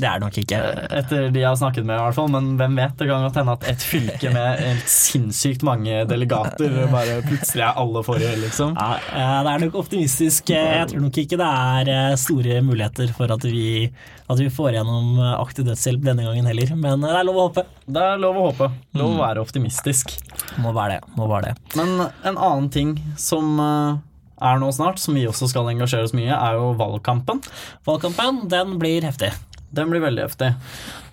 det 0.00 0.08
er 0.08 0.18
det 0.20 0.24
nok 0.24 0.36
ikke. 0.40 0.58
Etter 1.00 1.26
de 1.34 1.42
jeg 1.42 1.48
har 1.48 1.58
snakket 1.60 1.84
med, 1.86 1.98
i 1.98 2.04
hvert 2.06 2.16
fall. 2.16 2.30
Men 2.32 2.48
hvem 2.58 2.78
vet? 2.80 2.94
Det 3.00 3.08
kan 3.10 3.24
godt 3.26 3.36
hende 3.40 3.54
at 3.58 3.66
et 3.70 3.84
fylke 3.84 4.32
med 4.34 4.62
helt 4.64 4.88
sinnssykt 4.90 5.64
mange 5.66 6.00
delegater 6.10 6.78
bare 6.92 7.18
plutselig 7.26 7.64
er 7.66 7.78
alle 7.80 8.02
for 8.06 8.20
det, 8.22 8.32
liksom. 8.42 8.74
Ja, 8.78 8.96
eh, 9.12 9.36
det 9.46 9.52
er 9.54 9.64
nok 9.66 9.78
optimistisk. 9.84 10.50
Eh, 10.56 10.72
Jeg 10.80 10.88
tror 10.94 11.04
nok 11.04 11.20
ikke 11.24 11.38
det 11.40 11.50
er 11.50 11.92
eh, 11.94 12.16
store 12.20 12.60
muligheter 12.66 13.12
for 13.16 13.30
at 13.36 13.44
vi, 13.46 13.86
at 14.30 14.40
vi 14.42 14.48
får 14.52 14.74
gjennom 14.78 15.14
eh, 15.20 15.34
aktiv 15.40 15.68
dødshjelp 15.68 16.04
denne 16.10 16.26
gangen 16.28 16.48
heller. 16.50 16.74
Men 16.76 17.04
eh, 17.04 17.10
det 17.12 17.20
er 17.22 17.28
lov 17.30 17.40
å 17.44 17.48
håpe. 17.48 17.66
Det 17.90 18.04
er 18.12 18.20
lov 18.22 18.36
å 18.40 18.46
håpe. 18.50 18.70
Lov 19.00 19.16
å 19.16 19.22
være 19.22 19.42
optimistisk. 19.44 20.16
Må 20.64 20.72
være 20.76 20.98
det. 20.98 21.16
Må 21.18 21.28
være 21.30 21.50
det. 21.52 21.74
Men 21.78 21.96
en 22.06 22.36
annen 22.40 22.70
ting 22.72 22.96
som 23.20 23.58
eh, 23.60 23.98
er 24.40 24.56
nå 24.62 24.70
snart, 24.72 24.96
som 25.02 25.12
vi 25.18 25.26
også 25.28 25.50
skal 25.50 25.68
engasjere 25.68 26.06
oss 26.08 26.14
mye, 26.16 26.32
er 26.32 26.54
jo 26.56 26.70
valgkampen. 26.80 27.42
Valgkampen 27.84 28.38
den 28.48 28.78
blir 28.80 29.04
heftig. 29.04 29.28
Den 29.76 29.92
blir 29.92 30.02
veldig 30.02 30.26
heftig. 30.26 30.50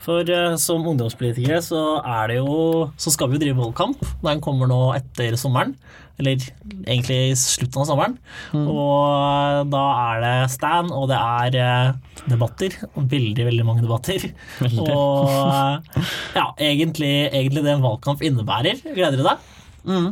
For 0.08 0.28
eh, 0.32 0.56
som 0.62 0.86
ungdomspolitikere 0.88 1.60
så 1.66 2.00
er 2.00 2.32
det 2.32 2.38
jo 2.40 2.88
Så 2.96 3.12
skal 3.12 3.28
vi 3.30 3.38
jo 3.38 3.44
drive 3.44 3.60
valgkamp. 3.60 4.04
Den 4.24 4.44
kommer 4.44 4.70
nå 4.72 4.82
etter 4.96 5.36
sommeren. 5.40 5.76
Eller 6.18 6.42
egentlig 6.90 7.18
i 7.28 7.36
slutten 7.38 7.84
av 7.84 7.90
sommeren. 7.92 8.16
Og 8.58 9.02
eh, 9.14 9.60
da 9.70 9.84
er 10.08 10.24
det 10.24 10.36
stand, 10.56 10.94
og 10.96 11.10
det 11.12 11.20
er 11.20 11.58
eh, 11.62 12.22
debatter. 12.32 12.78
Veldig, 12.96 13.46
veldig 13.52 13.68
mange 13.68 13.86
debatter. 13.86 14.30
Veldig. 14.64 14.88
Og 14.96 15.36
eh, 15.36 16.08
ja, 16.40 16.48
egentlig, 16.72 17.12
egentlig 17.28 17.66
det 17.68 17.76
en 17.76 17.86
valgkamp 17.86 18.24
innebærer. 18.26 18.82
Gleder 18.96 19.20
du 19.20 19.28
deg? 19.28 19.52
Mm. 19.88 20.10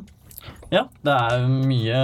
Ja, 0.74 0.86
det 1.06 1.14
er 1.14 1.44
mye 1.50 2.00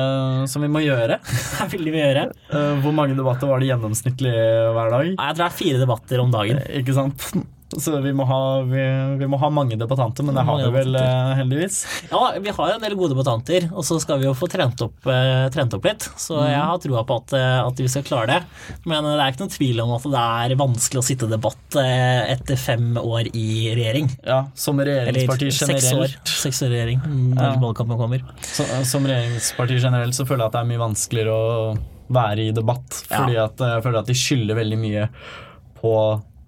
som 0.51 0.61
vi 0.65 0.69
må 0.71 0.81
gjøre. 0.83 1.17
Det 1.61 1.63
er 1.65 1.71
veldig 1.73 1.93
mye 1.93 2.03
å 2.03 2.09
gjøre. 2.09 2.25
Eh, 2.57 2.75
Hvor 2.83 2.93
mange 2.97 3.15
debatter 3.17 3.49
var 3.49 3.61
det 3.61 3.69
gjennomsnittlig 3.71 4.33
hver 4.75 4.91
dag? 4.93 5.09
Jeg 5.11 5.17
tror 5.17 5.41
det 5.41 5.47
er 5.47 5.57
fire 5.57 5.81
debatter 5.81 6.21
om 6.23 6.31
dagen. 6.33 6.61
Ikke 6.81 6.95
sant? 6.97 7.25
Så 7.79 7.93
vi 8.03 8.11
må 8.13 8.25
ha, 8.27 8.39
vi, 8.67 8.81
vi 9.21 9.27
må 9.31 9.37
ha 9.39 9.49
mange 9.53 9.77
debattanter, 9.79 10.25
men 10.27 10.35
det 10.35 10.43
har 10.47 10.57
vi 10.59 10.69
vel 10.73 10.95
eh, 10.99 11.33
heldigvis. 11.39 11.77
Ja, 12.11 12.33
vi 12.43 12.51
har 12.57 12.71
jo 12.71 12.75
en 12.75 12.83
del 12.83 12.95
gode 12.99 13.13
debattanter, 13.13 13.69
og 13.71 13.85
så 13.87 13.95
skal 14.03 14.19
vi 14.19 14.25
jo 14.27 14.33
få 14.35 14.49
trent 14.51 14.81
opp, 14.83 14.97
eh, 15.07 15.45
trent 15.53 15.73
opp 15.77 15.85
litt. 15.87 16.07
Så 16.19 16.35
jeg 16.43 16.59
har 16.59 16.81
troa 16.83 17.03
på 17.07 17.19
at, 17.21 17.33
eh, 17.39 17.59
at 17.63 17.79
vi 17.79 17.87
skal 17.93 18.03
klare 18.07 18.27
det. 18.33 18.39
Men 18.89 19.07
det 19.07 19.13
er 19.19 19.31
ikke 19.31 19.45
noen 19.45 19.53
tvil 19.55 19.79
om 19.85 19.93
at 19.95 20.07
det 20.11 20.25
er 20.51 20.57
vanskelig 20.59 20.99
å 20.99 21.05
sitte 21.07 21.29
i 21.29 21.33
debatt 21.35 21.79
eh, 21.79 22.33
etter 22.35 22.59
fem 22.59 22.91
år 22.99 23.29
i 23.31 23.47
regjering. 23.77 24.11
Ja, 24.27 24.41
Som 24.55 24.81
regjeringsparti 24.83 25.51
seks 25.55 25.71
år. 25.93 26.09
generelt 26.11 26.35
Seks 26.41 26.61
år 26.65 26.71
i 26.73 26.75
regjering 26.75 26.99
mm, 27.05 27.29
når 27.37 27.47
Ja. 27.47 27.53
valgkampen 27.63 27.97
kommer. 28.01 28.25
så, 28.41 28.65
Som 28.87 29.07
regjeringsparti 29.07 29.79
generelt 29.79 30.17
så 30.17 30.25
føler 30.27 30.43
jeg 30.45 30.51
at 30.51 30.57
det 30.59 30.61
er 30.65 30.69
mye 30.73 30.83
vanskeligere 30.83 31.37
å 31.37 31.77
være 32.11 32.49
i 32.49 32.51
debatt. 32.51 33.03
Ja. 33.07 33.21
Fordi 33.21 33.37
at 33.39 33.63
jeg 33.63 33.83
føler 33.85 33.99
at 34.03 34.09
de 34.11 34.15
skylder 34.19 34.57
veldig 34.59 34.79
mye 34.81 35.07
på, 35.81 35.93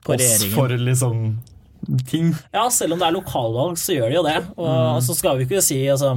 På 0.03 0.13
oss 0.13 0.21
regjeringen. 0.21 0.55
for 0.55 0.69
liksom 0.69 1.39
ting. 2.09 2.31
Ja, 2.53 2.65
selv 2.73 2.95
om 2.95 2.99
det 3.01 3.07
er 3.09 3.15
lokalvalg, 3.15 3.77
så 3.81 3.95
gjør 3.97 4.09
de 4.13 4.15
jo 4.17 4.23
det. 4.27 4.35
Og 4.57 4.99
så 5.05 5.15
skal 5.17 5.37
vi 5.39 5.47
ikke 5.47 5.61
si 5.63 5.77
altså, 5.91 6.13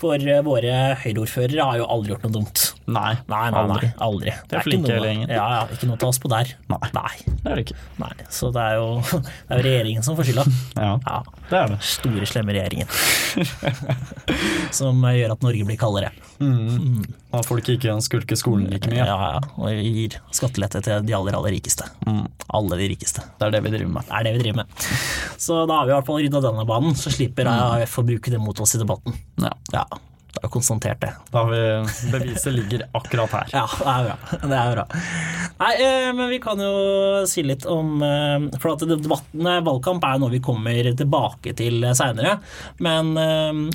For 0.00 0.14
eh, 0.18 0.42
våre 0.46 0.74
Høyre-ordførere 1.02 1.64
har 1.70 1.78
jo 1.80 1.88
aldri 1.90 2.12
gjort 2.14 2.26
noe 2.28 2.34
dumt. 2.38 2.64
Nei, 2.88 3.14
Nei, 3.28 3.42
nei, 3.52 3.62
aldri. 3.64 3.90
aldri. 4.08 4.34
Det 4.48 4.56
er 4.56 4.60
er 4.62 4.66
flinke 4.68 4.92
hele 4.94 5.10
gjengen. 5.10 5.32
Ja, 5.34 5.46
ja, 5.58 5.64
ikke 5.74 5.88
noe 5.90 5.98
å 5.98 6.02
ta 6.04 6.08
oss 6.12 6.20
på 6.22 6.30
der. 6.32 6.54
Nei. 6.72 6.80
Nei. 6.94 7.14
Det 7.28 7.50
er 7.52 7.58
det 7.60 7.64
ikke. 7.66 7.78
nei. 8.00 8.12
Så 8.32 8.52
det 8.54 8.62
er 8.64 8.78
jo, 8.78 8.86
det 9.18 9.50
er 9.50 9.60
jo 9.60 9.66
regjeringen 9.68 10.06
som 10.06 10.16
får 10.18 10.30
skylda. 10.30 10.46
Ja, 10.78 10.94
Ja. 11.04 11.18
det 11.50 11.58
er 11.58 11.72
det. 11.74 11.80
Store, 11.84 12.26
slemme 12.30 12.54
regjeringen. 12.54 12.88
som 14.78 15.02
gjør 15.02 15.34
at 15.34 15.42
Norge 15.44 15.66
blir 15.68 15.78
kaldere. 15.80 16.10
Og 16.38 17.42
folk 17.44 17.66
ikke 17.74 17.96
skulker 18.04 18.38
skolen 18.38 18.68
like 18.72 18.88
mye. 18.92 19.02
Ja, 19.04 19.16
ja. 19.34 19.40
Og 19.58 19.74
gir 19.82 20.14
skattelette 20.34 20.80
til 20.86 21.02
de 21.08 21.16
aller, 21.16 21.34
aller 21.36 21.54
rikeste. 21.56 21.88
Mm. 22.06 22.24
Alle 22.56 22.78
de 22.80 22.88
rikeste. 22.94 23.24
Det 23.40 23.48
er 23.48 23.56
det 23.56 23.62
vi 23.66 23.72
driver 23.74 23.92
med. 23.98 24.06
Det 24.08 24.16
er 24.20 24.28
det 24.28 24.34
vi 24.36 24.42
driver 24.44 24.60
med. 24.62 24.86
Så 25.38 25.62
da 25.68 25.80
har 25.80 25.88
vi 25.88 25.94
i 25.94 25.96
hvert 25.96 26.08
fall 26.08 26.20
rydda 26.24 26.42
denne 26.44 26.66
banen, 26.68 26.98
så 26.98 27.12
slipper 27.14 27.48
AUF 27.52 27.98
å 28.00 28.06
bruke 28.10 28.34
det 28.34 28.42
mot 28.42 28.60
oss 28.60 28.76
i 28.76 28.82
debatten. 28.82 29.16
Ja. 29.40 29.54
Ja, 29.72 29.84
da 29.88 30.42
har 30.42 30.48
vi 30.48 30.52
konstatert 30.52 31.00
det. 31.00 31.12
Da 31.32 31.44
har 31.44 31.50
vi 31.50 32.10
Beviset 32.12 32.52
ligger 32.52 32.84
akkurat 32.92 33.32
her. 33.32 33.52
Ja, 33.52 33.64
det 33.78 33.94
er 33.94 34.04
bra. 34.08 34.16
Det 34.42 34.58
er 34.58 34.74
bra. 34.76 34.84
Nei, 35.58 35.70
eh, 35.82 36.10
men 36.14 36.28
vi 36.30 36.38
kan 36.42 36.60
jo 36.62 36.72
si 37.26 37.42
litt 37.42 37.64
om 37.66 38.02
eh, 38.04 38.44
For 38.60 38.74
at 38.76 38.84
debatten, 38.86 39.46
eh, 39.46 39.62
valgkamp 39.66 40.04
er 40.06 40.20
noe 40.22 40.34
vi 40.34 40.42
kommer 40.44 40.92
tilbake 41.00 41.56
til 41.58 41.82
seinere. 41.98 42.38
Men 42.84 43.14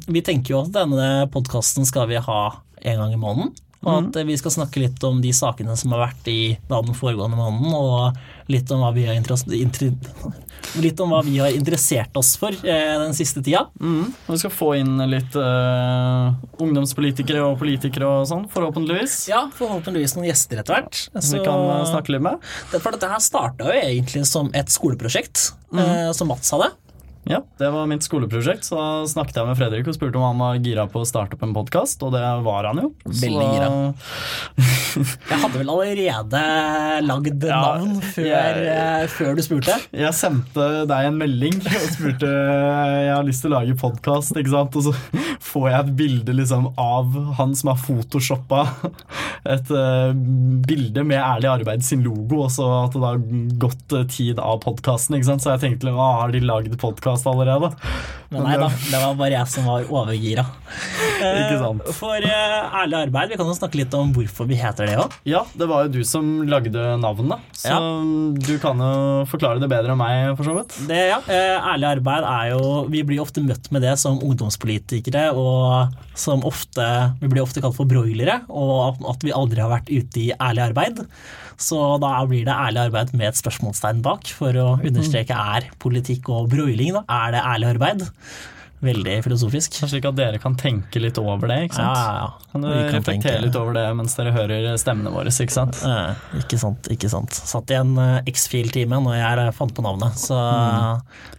vi 0.07 0.21
tenker 0.23 0.55
jo 0.55 0.63
at 0.63 0.73
denne 0.75 1.09
podkasten 1.33 1.87
skal 1.89 2.07
vi 2.11 2.21
ha 2.21 2.41
en 2.83 2.99
gang 3.01 3.13
i 3.15 3.19
måneden. 3.19 3.53
Og 3.83 3.91
at 3.97 4.19
eh, 4.19 4.27
vi 4.27 4.37
skal 4.39 4.55
snakke 4.55 4.83
litt 4.83 5.03
om 5.07 5.21
de 5.23 5.33
sakene 5.35 5.75
som 5.79 5.93
har 5.95 6.07
vært 6.07 6.31
i 6.31 6.55
da, 6.69 6.79
den 6.79 6.95
foregående 6.97 7.39
måneden, 7.39 7.73
og 7.75 8.51
litt 8.51 8.71
om 8.71 8.83
litt 10.83 10.99
om 11.03 11.11
hva 11.11 11.19
vi 11.25 11.35
har 11.37 11.53
interessert 11.53 12.15
oss 12.17 12.33
for 12.39 12.55
eh, 12.55 12.93
den 13.01 13.13
siste 13.17 13.43
tida. 13.43 13.65
Mm. 13.81 14.13
Og 14.25 14.31
vi 14.31 14.39
skal 14.41 14.53
få 14.53 14.69
inn 14.79 14.95
litt 15.11 15.35
eh, 15.37 16.27
ungdomspolitikere 16.63 17.43
og 17.45 17.57
politikere 17.61 18.09
og 18.09 18.27
sånn, 18.29 18.47
forhåpentligvis. 18.53 19.17
Ja, 19.31 19.45
forhåpentligvis 19.57 20.15
noen 20.17 20.29
gjester 20.31 20.63
etter 20.63 20.79
hvert. 20.79 21.03
Som 21.19 21.37
vi 21.37 21.43
kan 21.45 21.67
eh, 21.67 21.83
snakke 21.91 22.15
litt 22.15 22.25
med. 22.25 22.47
For 22.73 22.91
dette 22.95 23.11
her 23.11 23.23
starta 23.23 23.69
jo 23.69 23.83
egentlig 23.83 24.25
som 24.29 24.51
et 24.57 24.71
skoleprosjekt, 24.73 25.51
eh, 25.75 26.09
som 26.15 26.31
Mats 26.31 26.55
hadde. 26.55 26.71
Ja, 27.29 27.37
det 27.57 27.69
var 27.71 27.85
mitt 27.87 28.03
skoleprosjekt, 28.03 28.65
så 28.67 28.77
snakket 29.07 29.37
jeg 29.39 29.47
med 29.47 29.55
Fredrik 29.55 29.87
og 29.87 29.95
spurte 29.95 30.19
om 30.19 30.25
han 30.27 30.41
var 30.41 30.57
gira 30.59 30.83
på 30.91 30.99
å 31.03 31.07
starte 31.07 31.37
opp 31.37 31.45
en 31.47 31.53
podkast, 31.55 32.01
og 32.03 32.11
det 32.17 32.23
var 32.43 32.67
han 32.67 32.81
jo. 32.83 32.89
Veldig 33.07 33.45
gira. 33.53 33.69
Jeg 34.93 35.39
hadde 35.41 35.57
vel 35.57 35.69
allerede 35.73 36.41
lagd 37.01 37.45
Ja, 37.49 37.61
navn 37.63 37.95
før, 38.13 38.27
jeg- 38.27 38.65
eh, 38.69 39.05
før 39.09 39.31
du 39.33 39.41
spurte. 39.41 39.73
Jeg 39.97 40.13
sendte 40.13 40.67
deg 40.85 41.07
en 41.07 41.17
melding 41.17 41.55
og 41.79 41.87
spurte 41.95 42.29
jeg 42.29 43.09
har 43.09 43.25
lyst 43.25 43.41
til 43.41 43.49
å 43.49 43.55
lage 43.55 43.73
podkast, 43.81 44.37
ikke 44.37 44.51
sant. 44.53 44.77
Og 44.77 44.85
så 44.85 44.93
får 45.49 45.65
jeg 45.71 45.79
et 45.79 45.89
bilde 46.03 46.35
liksom 46.37 46.67
av 46.77 47.17
han 47.39 47.55
som 47.57 47.71
har 47.73 47.79
photoshoppa 47.81 48.61
et 49.49 49.71
eh, 49.73 50.13
bilde 50.69 51.03
med 51.09 51.17
Ærlig 51.23 51.49
arbeid 51.55 51.87
sin 51.87 52.03
logo, 52.05 52.43
og 52.45 52.53
så 52.53 52.67
at 52.83 52.93
det 52.93 53.01
har 53.07 53.23
gått 53.65 53.97
eh, 53.97 54.05
tid 54.13 54.43
av 54.43 54.61
podkasten. 54.67 55.17
Så 55.25 55.55
jeg 55.55 55.63
tenkte 55.65 55.95
hva 55.95 56.11
har 56.21 56.35
de 56.35 56.43
lagd 56.45 56.77
podkast 56.83 57.12
allerede? 57.29 57.69
Men 58.33 58.47
nei 58.47 58.55
da, 58.57 58.67
det 58.89 58.97
var 58.97 59.13
bare 59.19 59.35
jeg 59.35 59.47
som 59.53 59.67
var 59.69 59.85
overgira. 59.93 60.45
Eh, 61.23 61.37
Ikke 61.39 61.59
sant. 61.61 61.83
For 61.95 62.19
eh, 62.25 62.73
ærlig 62.81 62.97
arbeid, 63.05 63.29
vi 63.31 63.37
kan 63.39 63.47
jo 63.47 63.53
snakke 63.55 63.77
litt 63.79 63.93
om 63.95 64.09
hvorfor 64.11 64.47
vi 64.49 64.57
heter 64.59 64.89
det 64.89 64.95
òg. 64.99 65.13
Ja, 65.29 65.43
det 65.55 65.67
var 65.69 65.85
jo 65.85 65.91
du 65.93 65.99
som 66.03 66.25
lagde 66.49 66.81
navnet, 66.99 67.39
så 67.55 67.69
Ja. 67.71 67.77
du 68.35 68.57
kan 68.59 68.81
jo 68.81 69.23
forklare 69.31 69.61
det 69.61 69.69
bedre 69.71 69.93
enn 69.93 70.01
meg, 70.01 70.33
for 70.35 70.43
så 70.49 70.55
vidt. 70.57 70.75
Det, 70.89 70.97
ja, 71.13 71.21
eh, 71.31 71.55
ærlig 71.71 71.87
arbeid 71.93 72.27
er 72.27 72.49
jo 72.51 72.63
Vi 72.91 73.03
blir 73.07 73.21
ofte 73.23 73.39
møtt 73.45 73.69
med 73.71 73.85
det 73.85 73.93
som 74.01 74.19
ungdomspolitikere, 74.19 75.29
og 75.37 75.93
som 76.17 76.43
ofte 76.43 76.89
Vi 77.21 77.29
blir 77.31 77.45
ofte 77.45 77.61
kalt 77.63 77.77
for 77.77 77.87
broilere, 77.87 78.41
og 78.49 78.99
at 79.13 79.23
vi 79.23 79.31
aldri 79.31 79.61
har 79.63 79.71
vært 79.71 79.93
ute 79.93 80.25
i 80.25 80.31
ærlig 80.35 80.65
arbeid. 80.73 81.05
Så 81.57 81.77
da 82.01 82.15
blir 82.29 82.45
det 82.47 82.53
ærlig 82.55 82.81
arbeid 82.87 83.13
med 83.13 83.27
et 83.31 83.39
spørsmålstegn 83.39 84.01
bak, 84.05 84.27
for 84.37 84.53
å 84.59 84.67
understreke 84.81 85.35
er 85.37 85.69
politikk 85.83 86.29
og 86.33 86.49
broiling, 86.53 86.93
da. 86.97 87.03
Er 87.09 87.31
det 87.37 87.43
ærlig 87.53 87.71
arbeid? 87.75 88.03
Veldig 88.83 89.13
filosofisk. 89.23 89.77
Slik 89.87 90.03
at 90.09 90.15
dere 90.17 90.39
kan 90.43 90.57
tenke 90.59 90.99
litt 90.99 91.15
over 91.21 91.47
det. 91.47 91.69
ikke 91.69 91.77
sant? 91.77 91.95
ja, 91.95 92.15
ja. 92.17 92.49
Kan 92.51 92.65
du 92.65 92.67
kan 92.67 92.81
reflektere 92.97 93.37
tenke- 93.37 93.45
litt 93.45 93.55
over 93.55 93.77
det 93.77 93.85
mens 93.95 94.15
dere 94.19 94.33
hører 94.35 94.73
stemmene 94.81 95.13
våre? 95.13 95.31
ikke 95.31 95.55
sant? 95.55 95.79
Eh, 95.87 96.25
ikke 96.41 96.59
sant, 96.59 96.89
ikke 96.91 97.07
sant. 97.13 97.31
Satt 97.31 97.71
i 97.71 97.77
en 97.79 97.93
eh, 97.97 98.17
X-Fil-time 98.33 98.99
når 99.05 99.15
jeg 99.21 99.45
eh, 99.45 99.53
fant 99.55 99.71
på 99.77 99.85
navnet, 99.87 100.19
så 100.19 100.35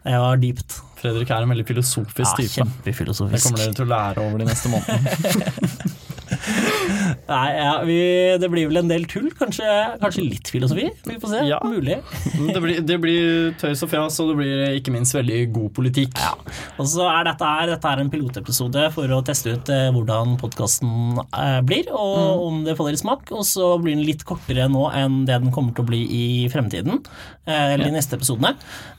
jeg 0.08 0.22
var 0.24 0.40
dypt. 0.40 0.78
Fredrik 1.04 1.28
er 1.36 1.44
en 1.44 1.52
veldig 1.52 1.66
filosofisk 1.68 2.40
Ja, 2.40 2.64
type. 2.64 2.64
Det 2.86 2.96
kommer 2.96 3.60
dere 3.60 3.76
til 3.76 3.84
å 3.84 3.90
lære 3.92 4.24
over 4.24 4.40
de 4.40 4.48
neste 4.48 4.72
månedene. 4.72 5.92
Nei, 7.30 7.48
ja, 7.56 7.72
vi, 7.86 7.98
det 8.40 8.48
blir 8.52 8.68
vel 8.68 8.80
en 8.82 8.90
del 8.90 9.06
tull. 9.10 9.30
Kanskje, 9.38 9.66
kanskje 10.02 10.24
litt 10.26 10.50
filosofi? 10.52 10.88
Vi 11.08 11.16
får 11.20 11.32
se. 11.32 11.42
Ja. 11.48 11.60
Mulig. 11.64 11.98
Det 12.34 12.62
blir, 12.62 12.80
det 12.84 12.98
blir 13.02 13.54
tøys 13.60 13.82
og 13.86 13.92
fjas, 13.92 14.18
og 14.22 14.32
det 14.32 14.38
blir 14.42 14.78
ikke 14.78 14.94
minst 14.94 15.16
veldig 15.16 15.40
god 15.54 15.70
politikk. 15.78 16.16
Ja. 16.20 16.34
Og 16.80 16.88
så 16.90 17.06
er 17.10 17.28
dette, 17.30 17.50
her, 17.56 17.72
dette 17.72 17.92
er 17.94 18.02
en 18.02 18.12
pilotepisode 18.12 18.86
for 18.94 19.16
å 19.16 19.22
teste 19.26 19.56
ut 19.56 19.72
eh, 19.72 19.88
hvordan 19.94 20.36
podkasten 20.40 21.22
eh, 21.24 21.60
blir, 21.66 21.90
og 21.94 22.44
om 22.48 22.62
det 22.66 22.76
faller 22.78 22.98
i 22.98 23.00
smak. 23.00 23.32
Og 23.34 23.46
så 23.48 23.74
blir 23.80 23.96
den 23.96 24.06
litt 24.06 24.26
kortere 24.28 24.68
nå 24.70 24.88
enn 24.94 25.22
det 25.28 25.40
den 25.44 25.54
kommer 25.54 25.74
til 25.76 25.86
å 25.86 25.90
bli 25.92 26.02
i 26.04 26.24
fremtiden. 26.52 27.00
Eh, 27.46 27.74
eller 27.74 27.88
i 27.88 27.96
neste 27.96 28.18
episodene. 28.18 28.54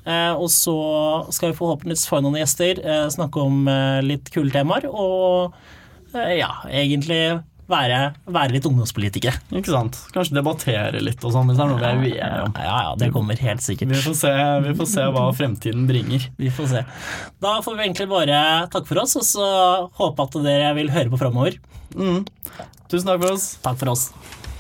Eh, 0.06 0.34
og 0.34 0.50
så 0.54 0.76
skal 1.34 1.52
vi 1.52 1.58
forhåpentligvis 1.58 2.06
få 2.10 2.20
inn 2.20 2.28
noen 2.30 2.42
gjester, 2.44 2.82
eh, 2.82 3.08
snakke 3.14 3.42
om 3.42 3.66
eh, 3.72 4.02
litt 4.06 4.30
kule 4.34 4.54
temaer, 4.54 4.86
og 4.90 5.56
ja, 6.16 6.50
egentlig 6.70 7.20
være, 7.72 8.00
være 8.30 8.54
litt 8.54 8.66
ungdomspolitikere. 8.70 9.40
Ikke 9.58 9.74
sant? 9.74 9.98
Kanskje 10.14 10.38
debattere 10.38 11.02
litt 11.04 11.24
og 11.26 11.34
sånn, 11.34 11.50
hvis 11.50 11.58
det 11.58 11.66
er 11.66 11.72
noe 11.72 11.80
vi 11.82 11.88
er 11.90 11.98
uenige 12.04 12.44
om. 12.46 12.54
Ja, 12.62 12.76
ja, 12.88 12.94
det 13.02 13.10
kommer 13.16 13.42
helt 13.42 13.66
sikkert. 13.66 13.94
Vi 13.96 14.04
får, 14.06 14.18
se, 14.22 14.34
vi 14.68 14.76
får 14.78 14.92
se 14.92 15.08
hva 15.16 15.26
fremtiden 15.38 15.88
bringer. 15.90 16.28
Vi 16.42 16.52
får 16.54 16.72
se. 16.72 16.84
Da 17.42 17.58
får 17.66 17.78
vi 17.78 17.88
egentlig 17.88 18.10
bare 18.12 18.40
takke 18.74 18.90
for 18.90 19.02
oss, 19.02 19.16
og 19.20 19.26
så 19.28 19.48
håpe 19.98 20.28
at 20.28 20.40
dere 20.46 20.74
vil 20.78 20.92
høre 20.94 21.12
på 21.14 21.20
framover. 21.22 21.58
Tusen 21.96 23.08
takk 23.08 23.22
for 23.24 23.32
oss. 23.34 23.48
Takk 23.66 23.80
for 23.82 23.96
oss. 23.96 24.10